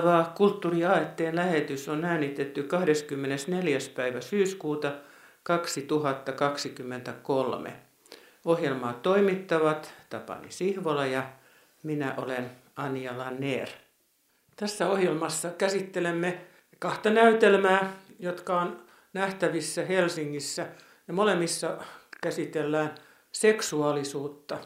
Syyskuultava 0.00 0.32
kulttuuriaetteen 0.34 1.36
lähetys 1.36 1.88
on 1.88 2.04
äänitetty 2.04 2.62
24. 2.62 3.78
päivä 3.94 4.20
syyskuuta 4.20 4.92
2023. 5.42 7.72
Ohjelmaa 8.44 8.92
toimittavat 8.92 9.94
Tapani 10.10 10.50
Sihvola 10.50 11.06
ja 11.06 11.22
minä 11.82 12.14
olen 12.16 12.50
Anja 12.76 13.18
Lanner. 13.18 13.68
Tässä 14.56 14.88
ohjelmassa 14.88 15.50
käsittelemme 15.50 16.40
kahta 16.78 17.10
näytelmää, 17.10 17.92
jotka 18.18 18.60
on 18.60 18.82
nähtävissä 19.12 19.84
Helsingissä 19.84 20.66
ja 21.08 21.14
molemmissa 21.14 21.78
käsitellään 22.22 22.94
seksuaalisuutta. 23.32 24.58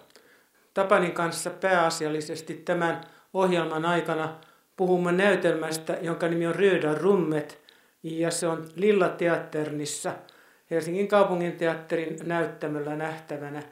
Tapanin 0.74 1.12
kanssa 1.12 1.50
pääasiallisesti 1.50 2.54
tämän 2.54 3.00
ohjelman 3.32 3.84
aikana 3.84 4.38
puhumme 4.76 5.12
näytelmästä, 5.12 5.98
jonka 6.02 6.28
nimi 6.28 6.46
on 6.46 6.54
Röda 6.54 6.94
rummet, 6.94 7.60
ja 8.02 8.30
se 8.30 8.46
on 8.46 8.68
Lilla 8.76 9.08
Teatternissa 9.08 10.12
Helsingin 10.70 11.08
kaupunginteatterin 11.08 12.16
näyttämöllä 12.24 12.96
nähtävänä. 12.96 13.62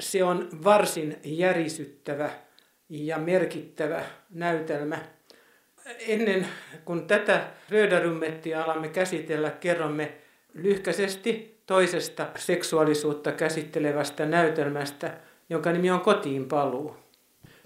Se 0.00 0.24
on 0.24 0.48
varsin 0.64 1.16
järisyttävä 1.24 2.30
ja 2.88 3.18
merkittävä 3.18 4.02
näytelmä. 4.30 4.98
Ennen 6.08 6.46
kuin 6.84 7.06
tätä 7.06 7.46
Röda-rummettia 7.70 8.64
alamme 8.64 8.88
käsitellä, 8.88 9.50
kerromme 9.50 10.14
lyhkäisesti 10.54 11.60
toisesta 11.66 12.26
seksuaalisuutta 12.36 13.32
käsittelevästä 13.32 14.26
näytelmästä, 14.26 15.16
jonka 15.50 15.72
nimi 15.72 15.90
on 15.90 16.00
Kotiin 16.00 16.48
paluu. 16.48 16.96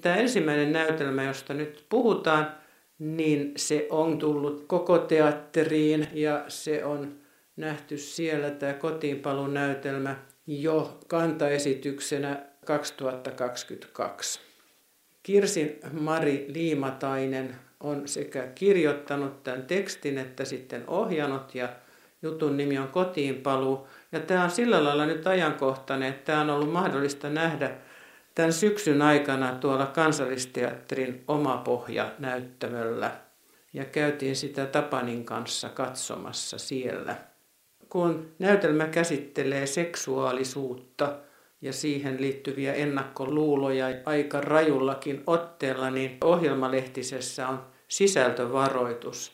Tämä 0.01 0.17
ensimmäinen 0.17 0.73
näytelmä, 0.73 1.23
josta 1.23 1.55
nyt 1.55 1.85
puhutaan, 1.89 2.55
niin 2.99 3.53
se 3.57 3.87
on 3.91 4.19
tullut 4.19 4.65
koko 4.67 4.99
teatteriin 4.99 6.09
ja 6.13 6.45
se 6.49 6.85
on 6.85 7.17
nähty 7.57 7.99
siellä 7.99 8.51
tämä 8.51 8.73
kotiinpalun 8.73 9.55
näytelmä 9.55 10.17
jo 10.47 10.99
kantaesityksenä 11.09 12.43
2022. 12.65 14.41
Kirsi 15.23 15.81
Mari 15.93 16.47
Liimatainen 16.49 17.57
on 17.81 18.09
sekä 18.09 18.47
kirjoittanut 18.55 19.43
tämän 19.43 19.63
tekstin 19.63 20.19
että 20.19 20.45
sitten 20.45 20.85
ohjannut 20.87 21.55
ja 21.55 21.69
jutun 22.23 22.57
nimi 22.57 22.79
on 22.79 22.89
Kotiinpaluu. 22.89 23.89
Ja 24.13 24.21
tämä 24.21 24.45
on 24.45 24.51
sillä 24.51 24.85
lailla 24.85 25.07
nyt 25.07 25.27
ajankohtainen, 25.27 26.09
että 26.09 26.25
tämä 26.25 26.41
on 26.41 26.51
ollut 26.51 26.73
mahdollista 26.73 27.31
nähdä 27.31 27.77
tämän 28.35 28.53
syksyn 28.53 29.03
aikana 29.03 29.55
tuolla 29.55 29.87
kansallisteatterin 29.87 31.25
oma 31.29 31.57
pohja 31.57 32.13
näyttämöllä 32.19 33.11
ja 33.73 33.85
käytiin 33.85 34.37
sitä 34.37 34.67
Tapanin 34.67 35.25
kanssa 35.25 35.69
katsomassa 35.69 36.59
siellä. 36.59 37.17
Kun 37.89 38.29
näytelmä 38.39 38.87
käsittelee 38.87 39.67
seksuaalisuutta 39.67 41.17
ja 41.61 41.73
siihen 41.73 42.21
liittyviä 42.21 42.75
ennakkoluuloja 42.75 43.87
aika 44.05 44.41
rajullakin 44.41 45.23
otteella, 45.27 45.91
niin 45.91 46.19
ohjelmalehtisessä 46.25 47.49
on 47.49 47.63
sisältövaroitus. 47.89 49.33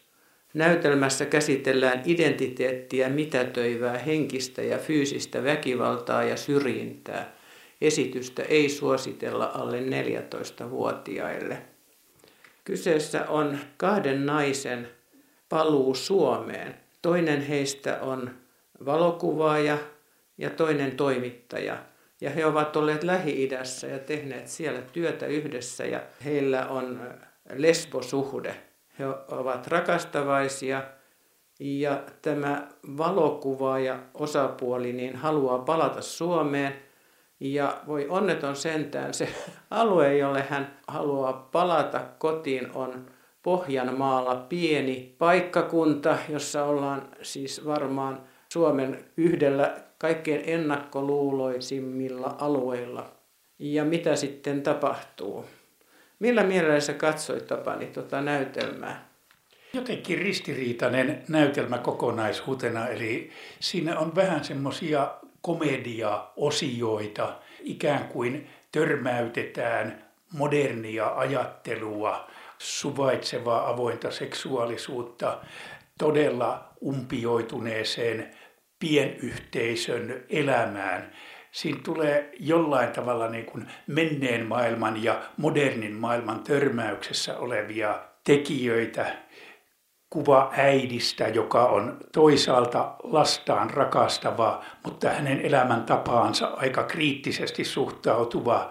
Näytelmässä 0.55 1.27
käsitellään 1.27 2.03
identiteettiä 2.05 3.09
mitätöivää 3.09 3.99
henkistä 3.99 4.63
ja 4.63 4.79
fyysistä 4.79 5.45
väkivaltaa 5.45 6.25
ja 6.25 6.37
syrjintää– 6.37 7.33
esitystä 7.81 8.43
ei 8.43 8.69
suositella 8.69 9.51
alle 9.55 9.81
14-vuotiaille. 9.81 11.59
Kyseessä 12.65 13.25
on 13.29 13.59
kahden 13.77 14.27
naisen 14.27 14.89
paluu 15.49 15.95
Suomeen. 15.95 16.75
Toinen 17.03 17.41
heistä 17.41 17.99
on 18.01 18.31
valokuvaaja 18.85 19.79
ja 20.39 20.51
toinen 20.51 20.97
toimittaja. 20.97 21.77
Ja 22.21 22.31
he 22.31 22.47
ovat 22.47 22.77
olleet 22.77 23.03
Lähi-idässä 23.03 23.87
ja 23.87 23.99
tehneet 23.99 24.49
siellä 24.49 24.83
työtä 24.83 25.27
yhdessä 25.27 25.85
ja 25.85 26.03
heillä 26.25 26.67
on 26.67 27.01
lesbosuhde. 27.53 28.57
He 28.99 29.07
ovat 29.29 29.67
rakastavaisia 29.67 30.83
ja 31.61 32.03
tämä 32.23 32.69
valokuvaaja 32.97 33.99
osapuoli 34.15 34.93
niin 34.93 35.17
haluaa 35.17 35.59
palata 35.59 36.03
Suomeen– 36.03 36.75
ja 37.41 37.81
voi 37.87 38.07
onneton 38.09 38.57
sentään, 38.57 39.15
se 39.15 39.29
alue, 39.71 40.17
jolle 40.17 40.45
hän 40.49 40.79
haluaa 40.89 41.49
palata 41.53 42.01
kotiin, 42.19 42.71
on 42.75 43.07
Pohjanmaalla 43.43 44.35
pieni 44.35 45.15
paikkakunta, 45.19 46.19
jossa 46.29 46.65
ollaan 46.65 47.09
siis 47.23 47.67
varmaan 47.67 48.21
Suomen 48.53 49.05
yhdellä 49.17 49.77
kaikkein 49.99 50.43
ennakkoluuloisimmilla 50.47 52.37
alueilla. 52.39 53.13
Ja 53.59 53.85
mitä 53.85 54.17
sitten 54.17 54.63
tapahtuu? 54.63 55.45
Millä 56.19 56.43
mielellä 56.43 56.81
sä 56.81 56.93
katsoit 56.93 57.47
Tapani 57.47 57.87
tuota 57.87 58.21
näytelmää? 58.21 59.11
Jotenkin 59.73 60.19
ristiriitainen 60.19 61.23
näytelmä 61.29 61.79
kokonaisuutena, 61.79 62.89
eli 62.89 63.31
siinä 63.61 63.99
on 63.99 64.15
vähän 64.15 64.45
semmoisia 64.45 65.15
komedia-osioita, 65.43 67.35
ikään 67.61 68.05
kuin 68.05 68.51
törmäytetään 68.73 70.05
modernia 70.33 71.15
ajattelua, 71.17 72.31
suvaitsevaa 72.59 73.69
avointa 73.69 74.11
seksuaalisuutta 74.11 75.39
todella 75.99 76.69
umpioituneeseen 76.83 78.31
pienyhteisön 78.79 80.25
elämään. 80.29 81.13
Siinä 81.53 81.81
tulee 81.85 82.31
jollain 82.41 82.93
tavalla 82.93 83.29
niin 83.29 83.47
kuin 83.47 83.67
menneen 83.87 84.47
maailman 84.47 85.03
ja 85.05 85.23
modernin 85.37 85.93
maailman 85.93 86.41
törmäyksessä 86.41 87.39
olevia 87.39 88.01
tekijöitä, 88.25 89.17
kuva 90.11 90.51
äidistä, 90.57 91.29
joka 91.29 91.67
on 91.67 91.97
toisaalta 92.13 92.95
lastaan 93.03 93.71
rakastava, 93.71 94.65
mutta 94.85 95.11
hänen 95.11 95.41
elämäntapaansa 95.41 96.47
aika 96.47 96.83
kriittisesti 96.83 97.65
suhtautuva 97.65 98.71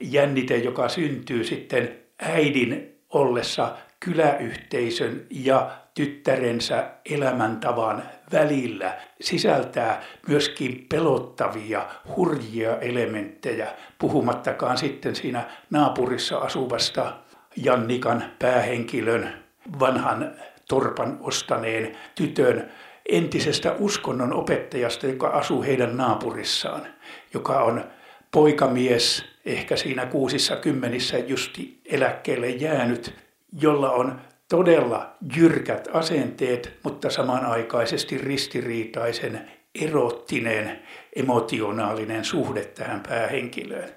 jännite, 0.00 0.56
joka 0.56 0.88
syntyy 0.88 1.44
sitten 1.44 1.98
äidin 2.18 2.98
ollessa 3.10 3.76
kyläyhteisön 4.00 5.26
ja 5.30 5.70
tyttärensä 5.94 6.90
elämäntavan 7.10 8.02
välillä 8.32 8.96
sisältää 9.20 10.02
myöskin 10.28 10.86
pelottavia, 10.88 11.86
hurjia 12.16 12.78
elementtejä, 12.78 13.68
puhumattakaan 13.98 14.78
sitten 14.78 15.16
siinä 15.16 15.44
naapurissa 15.70 16.38
asuvasta 16.38 17.12
Jannikan 17.56 18.24
päähenkilön 18.38 19.44
vanhan 19.80 20.32
torpan 20.68 21.18
ostaneen 21.20 21.96
tytön 22.14 22.70
entisestä 23.08 23.72
uskonnon 23.78 24.32
opettajasta, 24.32 25.06
joka 25.06 25.28
asuu 25.28 25.62
heidän 25.62 25.96
naapurissaan, 25.96 26.86
joka 27.34 27.60
on 27.60 27.84
poikamies, 28.30 29.24
ehkä 29.44 29.76
siinä 29.76 30.06
kuusissa 30.06 30.56
kymmenissä 30.56 31.18
justi 31.18 31.80
eläkkeelle 31.84 32.48
jäänyt, 32.48 33.14
jolla 33.60 33.90
on 33.90 34.20
todella 34.48 35.16
jyrkät 35.36 35.88
asenteet, 35.92 36.78
mutta 36.82 37.10
samanaikaisesti 37.10 38.18
ristiriitaisen 38.18 39.50
erottinen, 39.82 40.82
emotionaalinen 41.16 42.24
suhde 42.24 42.64
tähän 42.64 43.00
päähenkilöön. 43.08 43.88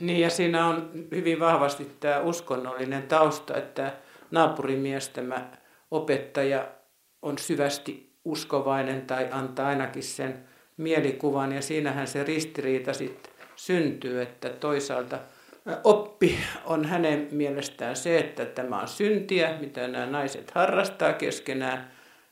Niin 0.00 0.20
ja 0.20 0.30
siinä 0.30 0.66
on 0.66 0.90
hyvin 1.10 1.40
vahvasti 1.40 1.90
tämä 2.00 2.20
uskonnollinen 2.20 3.02
tausta, 3.02 3.56
että 3.56 3.92
naapurimies 4.30 5.08
tämä 5.08 5.50
opettaja 5.90 6.68
on 7.22 7.38
syvästi 7.38 8.12
uskovainen 8.24 9.02
tai 9.06 9.28
antaa 9.30 9.68
ainakin 9.68 10.02
sen 10.02 10.44
mielikuvan. 10.76 11.52
Ja 11.52 11.62
siinähän 11.62 12.06
se 12.06 12.24
ristiriita 12.24 12.92
sitten 12.92 13.32
syntyy, 13.56 14.22
että 14.22 14.48
toisaalta 14.48 15.18
oppi 15.84 16.38
on 16.64 16.84
hänen 16.84 17.28
mielestään 17.30 17.96
se, 17.96 18.18
että 18.18 18.44
tämä 18.44 18.80
on 18.80 18.88
syntiä, 18.88 19.56
mitä 19.60 19.88
nämä 19.88 20.06
naiset 20.06 20.50
harrastaa 20.50 21.12
keskenään. 21.12 21.90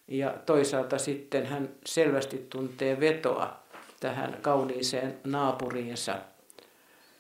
Ja 0.08 0.34
toisaalta 0.46 0.98
sitten 0.98 1.46
hän 1.46 1.68
selvästi 1.86 2.46
tuntee 2.50 3.00
vetoa 3.00 3.60
tähän 4.00 4.36
kauniiseen 4.42 5.14
naapuriinsa. 5.24 6.18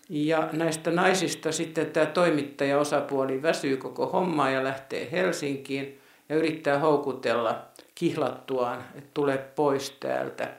Ja 0.08 0.48
näistä 0.52 0.90
naisista 0.90 1.52
sitten 1.52 1.86
tämä 1.86 2.06
toimittaja 2.06 2.78
osapuoli 2.78 3.42
väsyy 3.42 3.76
koko 3.76 4.06
hommaa 4.06 4.50
ja 4.50 4.64
lähtee 4.64 5.08
Helsinkiin– 5.12 5.98
ja 6.34 6.38
yrittää 6.38 6.78
houkutella 6.78 7.64
kihlattuaan, 7.94 8.84
että 8.94 9.10
tule 9.14 9.38
pois 9.38 9.90
täältä. 10.00 10.50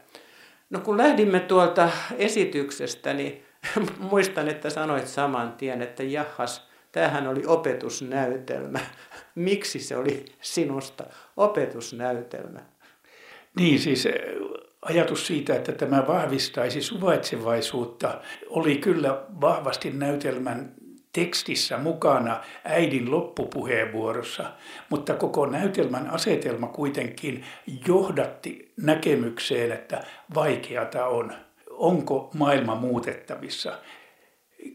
No 0.69 0.80
kun 0.80 0.98
lähdimme 0.98 1.39
tuolta 1.39 1.89
esityksestä, 2.18 3.13
niin 3.13 3.45
muistan, 4.12 4.48
että 4.48 4.69
sanoit 4.69 5.07
saman 5.07 5.54
tien, 5.54 5.81
että 5.81 6.04
jahas, 6.04 6.68
tämähän 6.92 7.27
oli 7.27 7.44
opetusnäytelmä. 7.48 8.80
Miksi 9.36 9.80
se 9.80 9.98
oli 9.98 10.25
sinusta 10.42 11.04
opetusnäytelmä? 11.38 12.60
Niin 13.60 13.80
siis 13.80 14.06
eh, 14.06 14.13
ajatus 14.81 15.27
siitä, 15.27 15.56
että 15.56 15.72
tämä 15.72 16.07
vahvistaisi 16.07 16.81
suvaitsevaisuutta, 16.81 18.22
oli 18.50 18.77
kyllä 18.77 19.22
vahvasti 19.42 19.92
näytelmän 19.92 20.74
tekstissä 21.15 21.77
mukana 21.77 22.41
äidin 22.63 23.12
loppupuheenvuorossa, 23.12 24.44
mutta 24.89 25.13
koko 25.13 25.45
näytelmän 25.45 26.09
asetelma 26.09 26.67
kuitenkin 26.67 27.45
johdatti 27.88 28.71
näkemykseen, 28.77 29.71
että 29.71 30.03
vaikeata 30.35 31.06
on. 31.06 31.33
Onko 31.69 32.29
maailma 32.33 32.75
muutettavissa? 32.75 33.73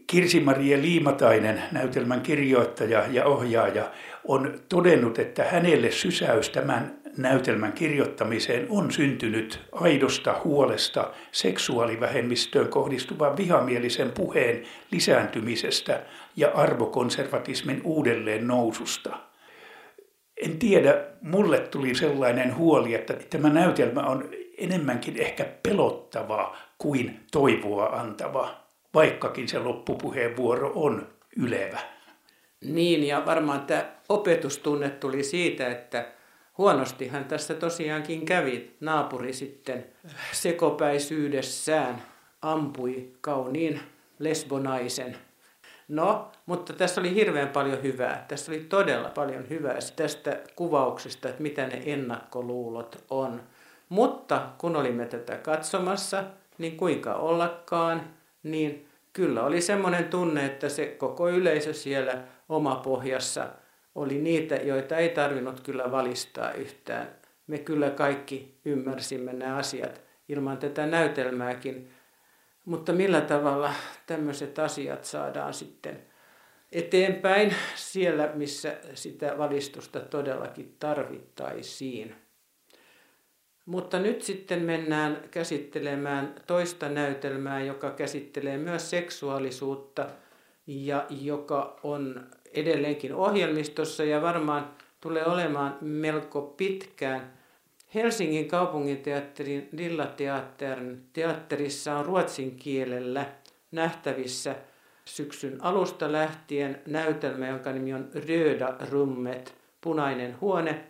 Kirsi-Marie 0.07 0.81
Liimatainen, 0.81 1.63
näytelmän 1.71 2.21
kirjoittaja 2.21 3.05
ja 3.11 3.25
ohjaaja, 3.25 3.91
on 4.27 4.59
todennut, 4.69 5.19
että 5.19 5.43
hänelle 5.43 5.91
sysäys 5.91 6.49
tämän 6.49 7.00
näytelmän 7.17 7.73
kirjoittamiseen 7.73 8.65
on 8.69 8.91
syntynyt 8.91 9.59
aidosta 9.71 10.41
huolesta 10.43 11.13
seksuaalivähemmistöön 11.31 12.67
kohdistuvan 12.67 13.37
vihamielisen 13.37 14.11
puheen 14.11 14.63
lisääntymisestä 14.91 16.03
ja 16.35 16.51
arvokonservatismin 16.53 17.81
uudelleen 17.83 18.47
noususta. 18.47 19.17
En 20.37 20.59
tiedä, 20.59 21.05
mulle 21.21 21.59
tuli 21.59 21.95
sellainen 21.95 22.55
huoli, 22.57 22.93
että 22.93 23.13
tämä 23.13 23.49
näytelmä 23.49 24.01
on 24.01 24.29
enemmänkin 24.57 25.17
ehkä 25.17 25.45
pelottava 25.63 26.57
kuin 26.77 27.19
toivoa 27.31 27.85
antava, 27.85 28.55
vaikkakin 28.93 29.47
se 29.47 29.59
loppupuheenvuoro 29.59 30.71
on 30.75 31.07
ylevä. 31.37 31.79
Niin, 32.61 33.07
ja 33.07 33.25
varmaan 33.25 33.61
tämä 33.61 33.85
opetustunne 34.09 34.89
tuli 34.89 35.23
siitä, 35.23 35.67
että 35.67 36.05
huonostihan 36.57 37.25
tässä 37.25 37.53
tosiaankin 37.53 38.25
kävi. 38.25 38.75
Naapuri 38.79 39.33
sitten 39.33 39.85
sekopäisyydessään 40.31 42.03
ampui 42.41 43.11
kauniin 43.21 43.79
lesbonaisen. 44.19 45.17
No, 45.87 46.31
mutta 46.45 46.73
tässä 46.73 47.01
oli 47.01 47.15
hirveän 47.15 47.49
paljon 47.49 47.83
hyvää. 47.83 48.25
Tässä 48.27 48.51
oli 48.51 48.59
todella 48.59 49.09
paljon 49.09 49.49
hyvää 49.49 49.77
tästä 49.95 50.39
kuvauksesta, 50.55 51.29
että 51.29 51.41
mitä 51.41 51.67
ne 51.67 51.81
ennakkoluulot 51.85 53.03
on. 53.09 53.43
Mutta 53.89 54.47
kun 54.57 54.75
olimme 54.75 55.05
tätä 55.05 55.37
katsomassa, 55.37 56.23
niin 56.57 56.77
kuinka 56.77 57.13
ollakaan, 57.13 58.01
niin 58.43 58.87
kyllä 59.13 59.43
oli 59.43 59.61
semmoinen 59.61 60.05
tunne, 60.05 60.45
että 60.45 60.69
se 60.69 60.85
koko 60.85 61.29
yleisö 61.29 61.73
siellä 61.73 62.13
omapohjassa 62.49 63.47
oli 63.95 64.17
niitä, 64.21 64.55
joita 64.55 64.97
ei 64.97 65.09
tarvinnut 65.09 65.59
kyllä 65.59 65.91
valistaa 65.91 66.53
yhtään. 66.53 67.15
Me 67.47 67.57
kyllä 67.57 67.89
kaikki 67.89 68.59
ymmärsimme 68.65 69.33
nämä 69.33 69.55
asiat 69.55 70.01
ilman 70.29 70.57
tätä 70.57 70.85
näytelmääkin. 70.85 71.91
Mutta 72.65 72.93
millä 72.93 73.21
tavalla 73.21 73.73
tämmöiset 74.07 74.59
asiat 74.59 75.05
saadaan 75.05 75.53
sitten 75.53 76.01
eteenpäin 76.71 77.55
siellä, 77.75 78.31
missä 78.35 78.77
sitä 78.93 79.37
valistusta 79.37 79.99
todellakin 79.99 80.75
tarvittaisiin. 80.79 82.15
Mutta 83.65 83.99
nyt 83.99 84.21
sitten 84.21 84.61
mennään 84.61 85.23
käsittelemään 85.31 86.35
toista 86.47 86.89
näytelmää, 86.89 87.61
joka 87.63 87.91
käsittelee 87.91 88.57
myös 88.57 88.89
seksuaalisuutta 88.89 90.07
ja 90.67 91.05
joka 91.09 91.79
on 91.83 92.29
edelleenkin 92.53 93.15
ohjelmistossa 93.15 94.03
ja 94.03 94.21
varmaan 94.21 94.71
tulee 95.01 95.25
olemaan 95.25 95.77
melko 95.81 96.41
pitkään. 96.41 97.33
Helsingin 97.95 98.47
kaupunginteatterin 98.47 99.69
Lillateatterin 99.71 101.03
teatterissa 101.13 101.97
on 101.97 102.05
ruotsin 102.05 102.55
kielellä 102.55 103.25
nähtävissä 103.71 104.55
syksyn 105.05 105.63
alusta 105.63 106.11
lähtien 106.11 106.81
näytelmä, 106.85 107.47
jonka 107.47 107.71
nimi 107.71 107.93
on 107.93 108.09
Röda 108.13 108.75
rummet, 108.89 109.55
punainen 109.81 110.41
huone. 110.41 110.83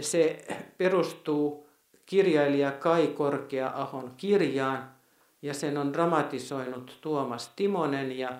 Se 0.00 0.44
perustuu 0.78 1.68
kirjailija 2.06 2.72
Kai 2.72 3.06
Korkea-ahon 3.06 4.12
kirjaan 4.16 4.90
ja 5.42 5.54
sen 5.54 5.78
on 5.78 5.92
dramatisoinut 5.92 6.98
Tuomas 7.00 7.52
Timonen 7.56 8.18
ja 8.18 8.30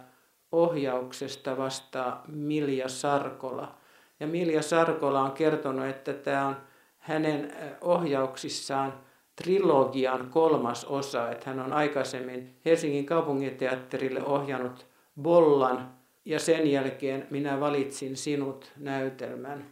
ohjauksesta 0.52 1.56
vastaa 1.56 2.24
Milja 2.28 2.88
Sarkola. 2.88 3.74
Ja 4.20 4.26
Milja 4.26 4.62
Sarkola 4.62 5.20
on 5.20 5.32
kertonut, 5.32 5.86
että 5.86 6.12
tämä 6.12 6.46
on 6.46 6.56
hänen 6.98 7.52
ohjauksissaan 7.80 8.92
trilogian 9.36 10.28
kolmas 10.30 10.84
osa, 10.84 11.30
että 11.30 11.50
hän 11.50 11.60
on 11.60 11.72
aikaisemmin 11.72 12.56
Helsingin 12.64 13.06
kaupunginteatterille 13.06 14.22
ohjannut 14.24 14.86
Bollan 15.22 15.92
ja 16.24 16.38
sen 16.38 16.70
jälkeen 16.70 17.26
minä 17.30 17.60
valitsin 17.60 18.16
sinut 18.16 18.72
näytelmän. 18.76 19.66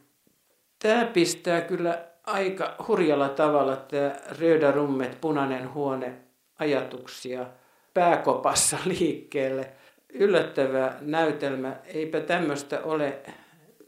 Tämä 0.78 1.04
pistää 1.04 1.60
kyllä 1.60 2.04
aika 2.26 2.74
hurjalla 2.88 3.28
tavalla 3.28 3.76
tämä 3.76 4.12
Röda 4.38 4.72
Rummet, 4.72 5.20
punainen 5.20 5.74
huone, 5.74 6.14
ajatuksia 6.58 7.46
pääkopassa 7.94 8.78
liikkeelle. 9.00 9.72
Yllättävä 10.12 10.94
näytelmä, 11.00 11.76
eipä 11.86 12.20
tämmöistä 12.20 12.80
ole, 12.82 13.18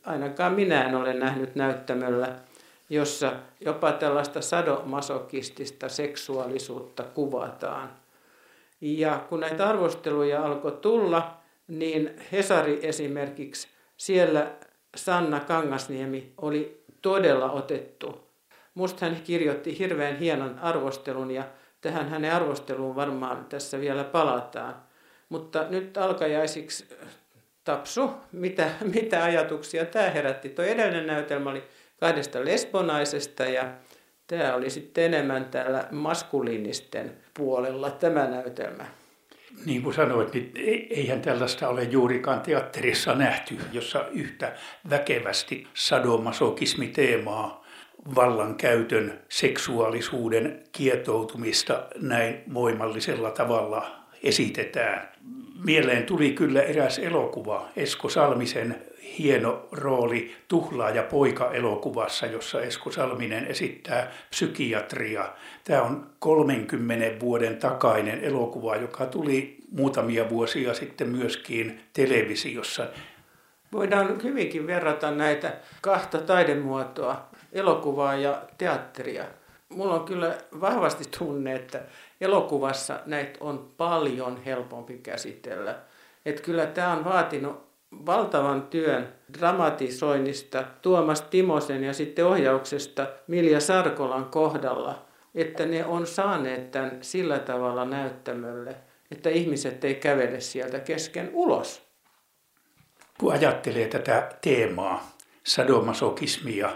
ainakaan 0.05 0.53
minä 0.53 0.85
en 0.85 0.95
ole 0.95 1.15
nähnyt 1.15 1.55
näyttämöllä, 1.55 2.37
jossa 2.91 3.33
jopa 3.61 3.93
tällaista 3.93 4.41
sadomasokistista 4.41 5.89
seksuaalisuutta 5.89 7.03
kuvataan. 7.03 7.91
Ja 8.81 9.25
kun 9.29 9.41
näitä 9.41 9.69
arvosteluja 9.69 10.45
alkoi 10.45 10.73
tulla, 10.73 11.37
niin 11.69 12.11
Hesari 12.33 12.79
esimerkiksi, 12.83 13.69
siellä 13.97 14.51
Sanna 14.97 15.41
Kangasniemi 15.41 16.33
oli 16.37 16.85
todella 17.03 17.51
otettu 17.51 18.33
Musta 18.75 19.07
hän 19.07 19.23
kirjoitti 19.25 19.79
hirveän 19.79 20.17
hienon 20.17 20.59
arvostelun 20.59 21.31
ja 21.31 21.45
tähän 21.81 22.09
hänen 22.09 22.35
arvosteluun 22.35 22.97
varmaan 22.97 23.45
tässä 23.45 23.81
vielä 23.81 24.05
palataan. 24.05 24.82
Mutta 25.33 25.67
nyt 25.69 25.97
alkajaisiksi 25.97 26.87
Tapsu, 27.65 28.11
mitä, 28.33 28.71
mitä 28.95 29.25
ajatuksia 29.25 29.85
tämä 29.85 30.11
herätti. 30.11 30.49
Tuo 30.49 30.65
edellinen 30.65 31.07
näytelmä 31.07 31.51
oli 31.51 31.65
kahdesta 32.01 32.45
lesbonaisesta 32.45 33.45
ja 33.45 33.65
tämä 34.27 34.55
oli 34.55 34.71
sitten 34.71 35.05
enemmän 35.05 35.45
täällä 35.45 35.89
maskuliinisten 35.91 37.13
puolella 37.35 37.91
tämä 37.91 38.27
näytelmä. 38.27 38.85
Niin 39.67 39.83
kuin 39.83 39.95
sanoit, 39.95 40.35
niin 40.35 40.53
eihän 40.91 41.23
tällaista 41.23 41.69
ole 41.69 41.83
juurikaan 41.83 42.41
teatterissa 42.41 43.15
nähty, 43.15 43.59
jossa 43.73 44.05
yhtä 44.11 44.53
väkevästi 44.91 45.67
sadomasokismi-teemaa 45.75 47.67
vallankäytön, 48.15 49.21
seksuaalisuuden 49.29 50.65
kietoutumista 50.73 51.87
näin 52.01 52.43
voimallisella 52.55 53.31
tavalla 53.31 54.03
esitetään. 54.23 55.12
Mieleen 55.65 56.07
tuli 56.07 56.33
kyllä 56.33 56.63
eräs 56.63 56.99
elokuva, 56.99 57.69
Esko 57.77 58.09
Salmisen 58.09 58.83
hieno 59.19 59.69
rooli 59.73 60.35
Tuhlaaja 60.49 61.03
poika-elokuvassa, 61.03 62.27
jossa 62.27 62.61
Esko 62.61 62.93
Salminen 62.93 63.47
esittää 63.47 64.13
psykiatria. 64.31 65.29
Tämä 65.65 65.83
on 65.83 66.07
30 66.19 67.21
vuoden 67.21 67.57
takainen 67.57 68.21
elokuva, 68.21 68.77
joka 68.77 69.07
tuli 69.07 69.57
muutamia 69.71 70.31
vuosia 70.31 70.75
sitten 70.75 71.09
myöskin 71.09 71.81
televisiossa. 71.93 72.87
Voidaan 73.73 74.23
hyvinkin 74.23 74.67
verrata 74.67 75.11
näitä 75.11 75.57
kahta 75.81 76.19
taidemuotoa 76.19 77.29
elokuvaa 77.53 78.15
ja 78.15 78.43
teatteria. 78.59 79.25
Mulla 79.69 79.95
on 79.95 80.05
kyllä 80.05 80.39
vahvasti 80.61 81.05
tunne, 81.19 81.55
että 81.55 81.81
elokuvassa 82.23 83.01
näitä 83.07 83.39
on 83.41 83.71
paljon 83.77 84.43
helpompi 84.45 84.99
käsitellä. 84.99 85.79
Että 86.27 86.43
kyllä 86.43 86.67
tämä 86.67 86.93
on 86.93 87.05
vaatinut 87.05 87.73
valtavan 88.07 88.63
työn 88.63 89.09
dramatisoinnista 89.39 90.65
Tuomas 90.83 91.23
Timosen 91.23 91.85
ja 91.85 91.93
sitten 91.93 92.27
ohjauksesta 92.27 93.07
Milja 93.27 93.61
Sarkolan 93.61 94.25
kohdalla, 94.25 95.07
että 95.35 95.67
ne 95.67 95.85
on 95.85 96.07
saaneet 96.07 96.71
tämän 96.71 96.99
sillä 97.01 97.39
tavalla 97.39 97.85
näyttämölle, 97.85 98.77
että 99.11 99.31
ihmiset 99.31 99.85
ei 99.85 99.95
kävele 99.95 100.41
sieltä 100.41 100.79
kesken 100.79 101.31
ulos. 101.33 101.83
Kun 103.19 103.33
ajattelee 103.33 103.89
tätä 103.89 104.29
teemaa, 104.41 105.11
sadomasokismia, 105.45 106.71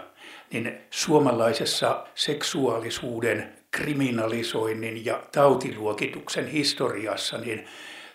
niin 0.53 0.81
suomalaisessa 0.89 2.07
seksuaalisuuden 2.15 3.56
kriminalisoinnin 3.77 5.05
ja 5.05 5.23
tautiluokituksen 5.31 6.47
historiassa 6.47 7.37
niin 7.37 7.65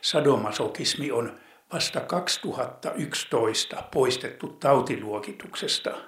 sadomasokismi 0.00 1.11
on 1.11 1.40
vasta 1.73 2.00
2011 2.00 3.83
poistettu 3.92 4.49
tautiluokituksesta, 4.49 5.99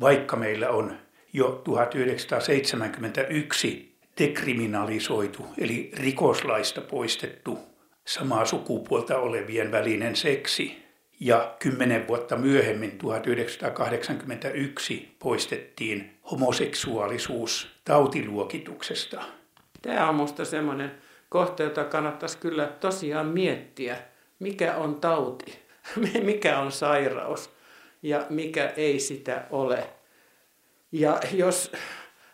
vaikka 0.00 0.36
meillä 0.36 0.70
on 0.70 0.98
jo 1.32 1.60
1971 1.64 3.98
dekriminalisoitu 4.18 5.46
eli 5.58 5.90
rikoslaista 5.96 6.80
poistettu 6.80 7.58
samaa 8.06 8.44
sukupuolta 8.44 9.18
olevien 9.18 9.72
välinen 9.72 10.16
seksi. 10.16 10.81
Ja 11.24 11.54
kymmenen 11.58 12.08
vuotta 12.08 12.36
myöhemmin, 12.36 12.98
1981, 12.98 15.16
poistettiin 15.18 16.18
homoseksuaalisuus 16.30 17.68
tautiluokituksesta. 17.84 19.22
Tämä 19.82 20.08
on 20.08 20.14
minusta 20.14 20.44
semmoinen 20.44 20.90
kohta, 21.28 21.62
jota 21.62 21.84
kannattaisi 21.84 22.38
kyllä 22.38 22.66
tosiaan 22.66 23.26
miettiä. 23.26 23.96
Mikä 24.38 24.76
on 24.76 25.00
tauti? 25.00 25.58
mikä 26.22 26.58
on 26.58 26.72
sairaus? 26.72 27.50
Ja 28.02 28.26
mikä 28.30 28.72
ei 28.76 29.00
sitä 29.00 29.46
ole? 29.50 29.86
Ja 30.92 31.20
jos 31.32 31.72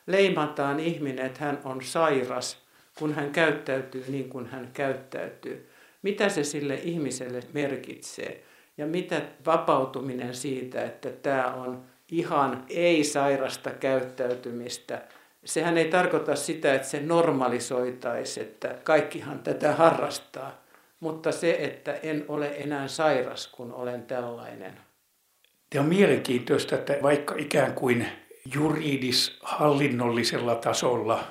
leimataan 0.06 0.80
ihminen, 0.80 1.26
että 1.26 1.44
hän 1.44 1.60
on 1.64 1.82
sairas, 1.82 2.66
kun 2.98 3.14
hän 3.14 3.30
käyttäytyy 3.30 4.04
niin 4.08 4.28
kuin 4.28 4.46
hän 4.46 4.70
käyttäytyy, 4.72 5.70
mitä 6.02 6.28
se 6.28 6.44
sille 6.44 6.74
ihmiselle 6.74 7.40
merkitsee? 7.52 8.47
Ja 8.78 8.86
mitä 8.86 9.22
vapautuminen 9.46 10.34
siitä, 10.34 10.84
että 10.84 11.10
tämä 11.10 11.54
on 11.54 11.82
ihan 12.10 12.64
ei-sairasta 12.68 13.70
käyttäytymistä, 13.70 15.02
sehän 15.44 15.78
ei 15.78 15.84
tarkoita 15.84 16.36
sitä, 16.36 16.74
että 16.74 16.88
se 16.88 17.00
normalisoitaisi, 17.00 18.40
että 18.40 18.74
kaikkihan 18.84 19.38
tätä 19.38 19.72
harrastaa, 19.72 20.62
mutta 21.00 21.32
se, 21.32 21.56
että 21.60 21.94
en 21.94 22.24
ole 22.28 22.54
enää 22.56 22.88
sairas, 22.88 23.46
kun 23.46 23.72
olen 23.72 24.02
tällainen. 24.02 24.80
Tämä 25.70 25.82
on 25.82 25.88
mielenkiintoista, 25.88 26.74
että 26.74 26.96
vaikka 27.02 27.34
ikään 27.38 27.72
kuin 27.72 28.06
juridis-hallinnollisella 28.54 30.54
tasolla, 30.54 31.24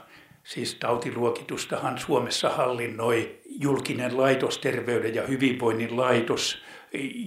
siis 0.43 0.75
tautiluokitustahan 0.75 1.97
Suomessa 1.97 2.49
hallinnoi 2.49 3.39
julkinen 3.45 4.17
laitos, 4.17 4.57
terveyden 4.57 5.15
ja 5.15 5.27
hyvinvoinnin 5.27 5.97
laitos, 5.97 6.61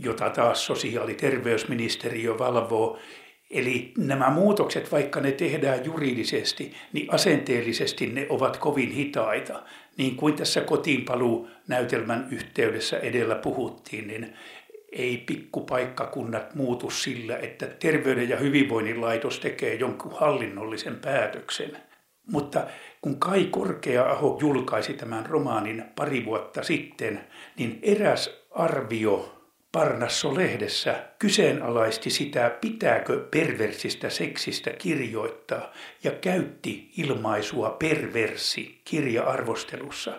jota 0.03 0.31
taas 0.31 0.67
sosiaali- 0.67 1.11
ja 1.11 1.19
terveysministeriö 1.19 2.39
valvoo. 2.39 2.99
Eli 3.51 3.93
nämä 3.99 4.31
muutokset, 4.31 4.93
vaikka 4.93 5.21
ne 5.21 5.33
tehdään 5.33 5.85
juridisesti, 5.85 6.73
niin 6.93 7.15
asenteellisesti 7.15 8.07
ne 8.07 8.27
ovat 8.29 8.57
kovin 8.57 8.91
hitaita. 8.91 9.63
Niin 9.97 10.17
kuin 10.17 10.35
tässä 10.35 10.61
kotiinpaluu-näytelmän 10.61 12.29
yhteydessä 12.31 12.99
edellä 12.99 13.35
puhuttiin, 13.35 14.09
niin 14.09 14.35
ei 14.93 15.17
pikkupaikkakunnat 15.17 16.55
muutu 16.55 16.91
sillä, 16.91 17.39
että 17.39 17.67
terveyden 17.67 18.29
ja 18.29 18.37
hyvinvoinnin 18.37 19.01
laitos 19.01 19.41
tekee 19.41 19.75
jonkun 19.75 20.13
hallinnollisen 20.13 20.97
päätöksen. 20.97 21.77
Mutta 22.27 22.67
kun 23.03 23.21
Kai 23.21 23.45
Korkea-aho 23.45 24.39
julkaisi 24.41 24.95
tämän 24.95 25.27
romaanin 25.27 25.85
pari 25.97 26.25
vuotta 26.25 26.63
sitten, 26.63 27.21
niin 27.59 27.79
eräs 27.83 28.47
arvio 28.51 29.40
Parnasso-lehdessä 29.73 30.95
kyseenalaisti 31.19 32.11
sitä, 32.11 32.51
pitääkö 32.61 33.29
perversistä 33.31 34.11
seksistä 34.11 34.71
kirjoittaa, 34.71 35.73
ja 36.05 36.11
käytti 36.11 36.91
ilmaisua 36.97 37.71
perversi 37.71 38.81
kirja-arvostelussa. 38.85 40.19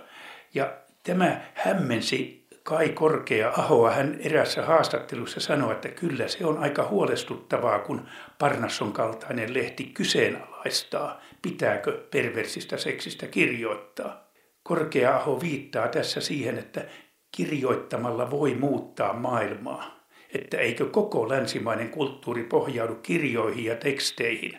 Ja 0.53 0.73
tämä 1.03 1.41
hämmensi 1.53 2.41
Kai 2.63 2.89
Korkea-ahoa. 2.89 3.91
Hän 3.91 4.17
erässä 4.19 4.65
haastattelussa 4.65 5.39
sanoi, 5.39 5.71
että 5.71 5.89
kyllä 5.89 6.27
se 6.27 6.45
on 6.45 6.57
aika 6.57 6.87
huolestuttavaa, 6.87 7.79
kun 7.79 8.07
Parnasson 8.39 8.93
kaltainen 8.93 9.53
lehti 9.53 9.83
kyseenalaistaa, 9.83 11.21
pitääkö 11.41 12.07
perversistä 12.11 12.77
seksistä 12.77 13.27
kirjoittaa. 13.27 14.31
Korkea-aho 14.63 15.41
viittaa 15.41 15.87
tässä 15.87 16.21
siihen, 16.21 16.57
että 16.57 16.85
kirjoittamalla 17.31 18.31
voi 18.31 18.55
muuttaa 18.55 19.13
maailmaa. 19.13 19.99
Että 20.33 20.57
eikö 20.57 20.85
koko 20.85 21.29
länsimainen 21.29 21.89
kulttuuri 21.89 22.43
pohjaudu 22.43 22.95
kirjoihin 22.95 23.65
ja 23.65 23.75
teksteihin. 23.75 24.57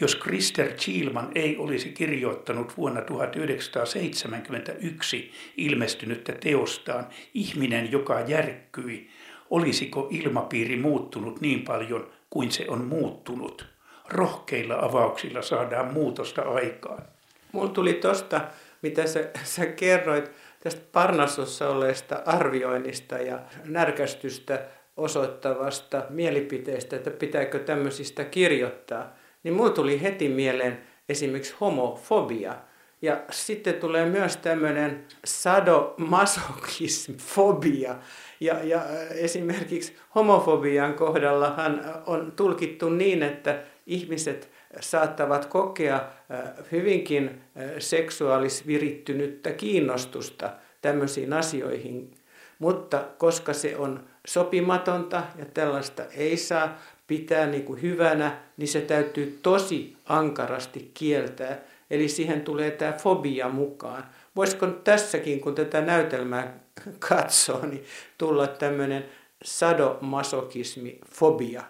Jos 0.00 0.16
Krister 0.16 0.72
Chiilman 0.72 1.32
ei 1.34 1.56
olisi 1.56 1.88
kirjoittanut 1.88 2.76
vuonna 2.76 3.02
1971 3.02 5.32
ilmestynyttä 5.56 6.32
teostaan 6.32 7.06
Ihminen, 7.34 7.92
joka 7.92 8.20
järkkyi, 8.20 9.08
olisiko 9.50 10.08
ilmapiiri 10.10 10.76
muuttunut 10.76 11.40
niin 11.40 11.62
paljon 11.62 12.10
kuin 12.30 12.50
se 12.50 12.64
on 12.68 12.84
muuttunut? 12.84 13.66
Rohkeilla 14.08 14.78
avauksilla 14.80 15.42
saadaan 15.42 15.92
muutosta 15.92 16.42
aikaan. 16.42 17.02
Mulla 17.52 17.68
tuli 17.68 17.94
tosta, 17.94 18.40
mitä 18.82 19.06
sä, 19.06 19.30
sä 19.42 19.66
kerroit, 19.66 20.30
tästä 20.60 20.80
Parnassossa 20.92 21.68
olleesta 21.68 22.22
arvioinnista 22.26 23.18
ja 23.18 23.38
närkästystä 23.64 24.62
osoittavasta 24.96 26.04
mielipiteestä, 26.10 26.96
että 26.96 27.10
pitääkö 27.10 27.58
tämmöisistä 27.58 28.24
kirjoittaa, 28.24 29.16
niin 29.42 29.54
mulle 29.54 29.70
tuli 29.70 30.02
heti 30.02 30.28
mieleen 30.28 30.80
esimerkiksi 31.08 31.54
homofobia. 31.60 32.54
Ja 33.02 33.20
sitten 33.30 33.74
tulee 33.74 34.06
myös 34.06 34.36
tämmöinen 34.36 35.06
sadomasokismfobia. 35.24 37.94
Ja, 38.40 38.64
ja 38.64 38.82
esimerkiksi 39.10 39.96
homofobian 40.14 40.94
kohdallahan 40.94 41.84
on 42.06 42.32
tulkittu 42.32 42.88
niin, 42.88 43.22
että 43.22 43.62
ihmiset 43.86 44.50
saattavat 44.80 45.46
kokea 45.46 46.08
hyvinkin 46.72 47.40
seksuaalisvirittynyttä 47.78 49.52
kiinnostusta 49.52 50.52
tämmöisiin 50.82 51.32
asioihin, 51.32 52.10
mutta 52.58 53.04
koska 53.18 53.52
se 53.52 53.76
on 53.76 54.04
sopimatonta 54.26 55.22
ja 55.38 55.44
tällaista 55.44 56.02
ei 56.04 56.36
saa 56.36 56.78
pitää 57.06 57.46
niin 57.46 57.64
kuin 57.64 57.82
hyvänä, 57.82 58.38
niin 58.56 58.68
se 58.68 58.80
täytyy 58.80 59.38
tosi 59.42 59.96
ankarasti 60.06 60.90
kieltää. 60.94 61.58
Eli 61.90 62.08
siihen 62.08 62.40
tulee 62.40 62.70
tämä 62.70 62.92
fobia 62.92 63.48
mukaan. 63.48 64.04
Voisiko 64.36 64.66
tässäkin, 64.66 65.40
kun 65.40 65.54
tätä 65.54 65.80
näytelmää 65.80 66.58
katsoo, 66.98 67.66
niin 67.66 67.84
tulla 68.18 68.46
tämmöinen 68.46 69.04
sadomasokismi, 69.44 70.98
fobia 71.10 71.62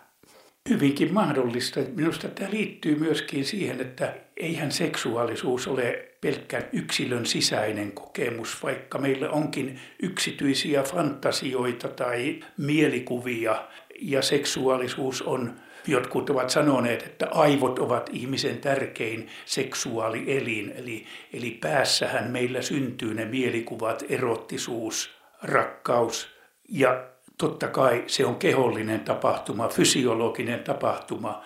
hyvinkin 0.68 1.14
mahdollista. 1.14 1.80
Minusta 1.94 2.28
tämä 2.28 2.50
liittyy 2.50 2.98
myöskin 2.98 3.44
siihen, 3.44 3.80
että 3.80 4.14
eihän 4.36 4.72
seksuaalisuus 4.72 5.68
ole 5.68 6.08
pelkkä 6.20 6.62
yksilön 6.72 7.26
sisäinen 7.26 7.92
kokemus, 7.92 8.62
vaikka 8.62 8.98
meillä 8.98 9.30
onkin 9.30 9.80
yksityisiä 10.02 10.82
fantasioita 10.82 11.88
tai 11.88 12.40
mielikuvia 12.56 13.68
ja 14.00 14.22
seksuaalisuus 14.22 15.22
on 15.22 15.60
Jotkut 15.86 16.30
ovat 16.30 16.50
sanoneet, 16.50 17.02
että 17.02 17.28
aivot 17.30 17.78
ovat 17.78 18.10
ihmisen 18.12 18.58
tärkein 18.58 19.28
seksuaalielin, 19.44 20.72
eli, 20.76 21.06
eli 21.32 21.50
päässähän 21.50 22.30
meillä 22.30 22.62
syntyy 22.62 23.14
ne 23.14 23.24
mielikuvat, 23.24 24.04
erottisuus, 24.08 25.10
rakkaus 25.42 26.28
ja 26.68 27.08
totta 27.40 27.68
kai 27.68 28.04
se 28.06 28.26
on 28.26 28.37
kehollinen 28.37 29.00
tapahtuma, 29.00 29.68
fysiologinen 29.68 30.61
tapahtuma. 30.61 31.42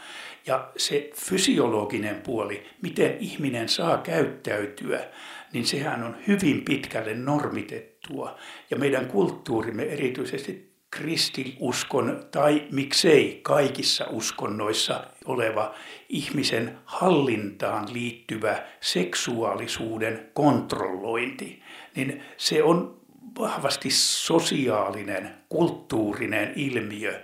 Ja 0.46 0.70
se 0.76 1.10
fysiologinen 1.14 2.16
puoli, 2.16 2.66
miten 2.82 3.16
ihminen 3.20 3.68
saa 3.68 3.98
käyttäytyä, 3.98 5.04
niin 5.52 5.66
sehän 5.66 6.02
on 6.02 6.16
hyvin 6.26 6.64
pitkälle 6.64 7.14
normitettua. 7.14 8.36
Ja 8.70 8.76
meidän 8.76 9.06
kulttuurimme 9.06 9.82
erityisesti 9.82 10.74
kristiuskon 10.90 12.26
tai 12.30 12.62
miksei 12.72 13.40
kaikissa 13.42 14.06
uskonnoissa 14.10 15.04
oleva 15.24 15.74
ihmisen 16.08 16.78
hallintaan 16.84 17.92
liittyvä 17.92 18.62
seksuaalisuuden 18.80 20.30
kontrollointi, 20.34 21.62
niin 21.96 22.22
se 22.36 22.62
on 22.62 23.03
vahvasti 23.38 23.90
sosiaalinen, 23.90 25.34
kulttuurinen 25.48 26.52
ilmiö. 26.56 27.20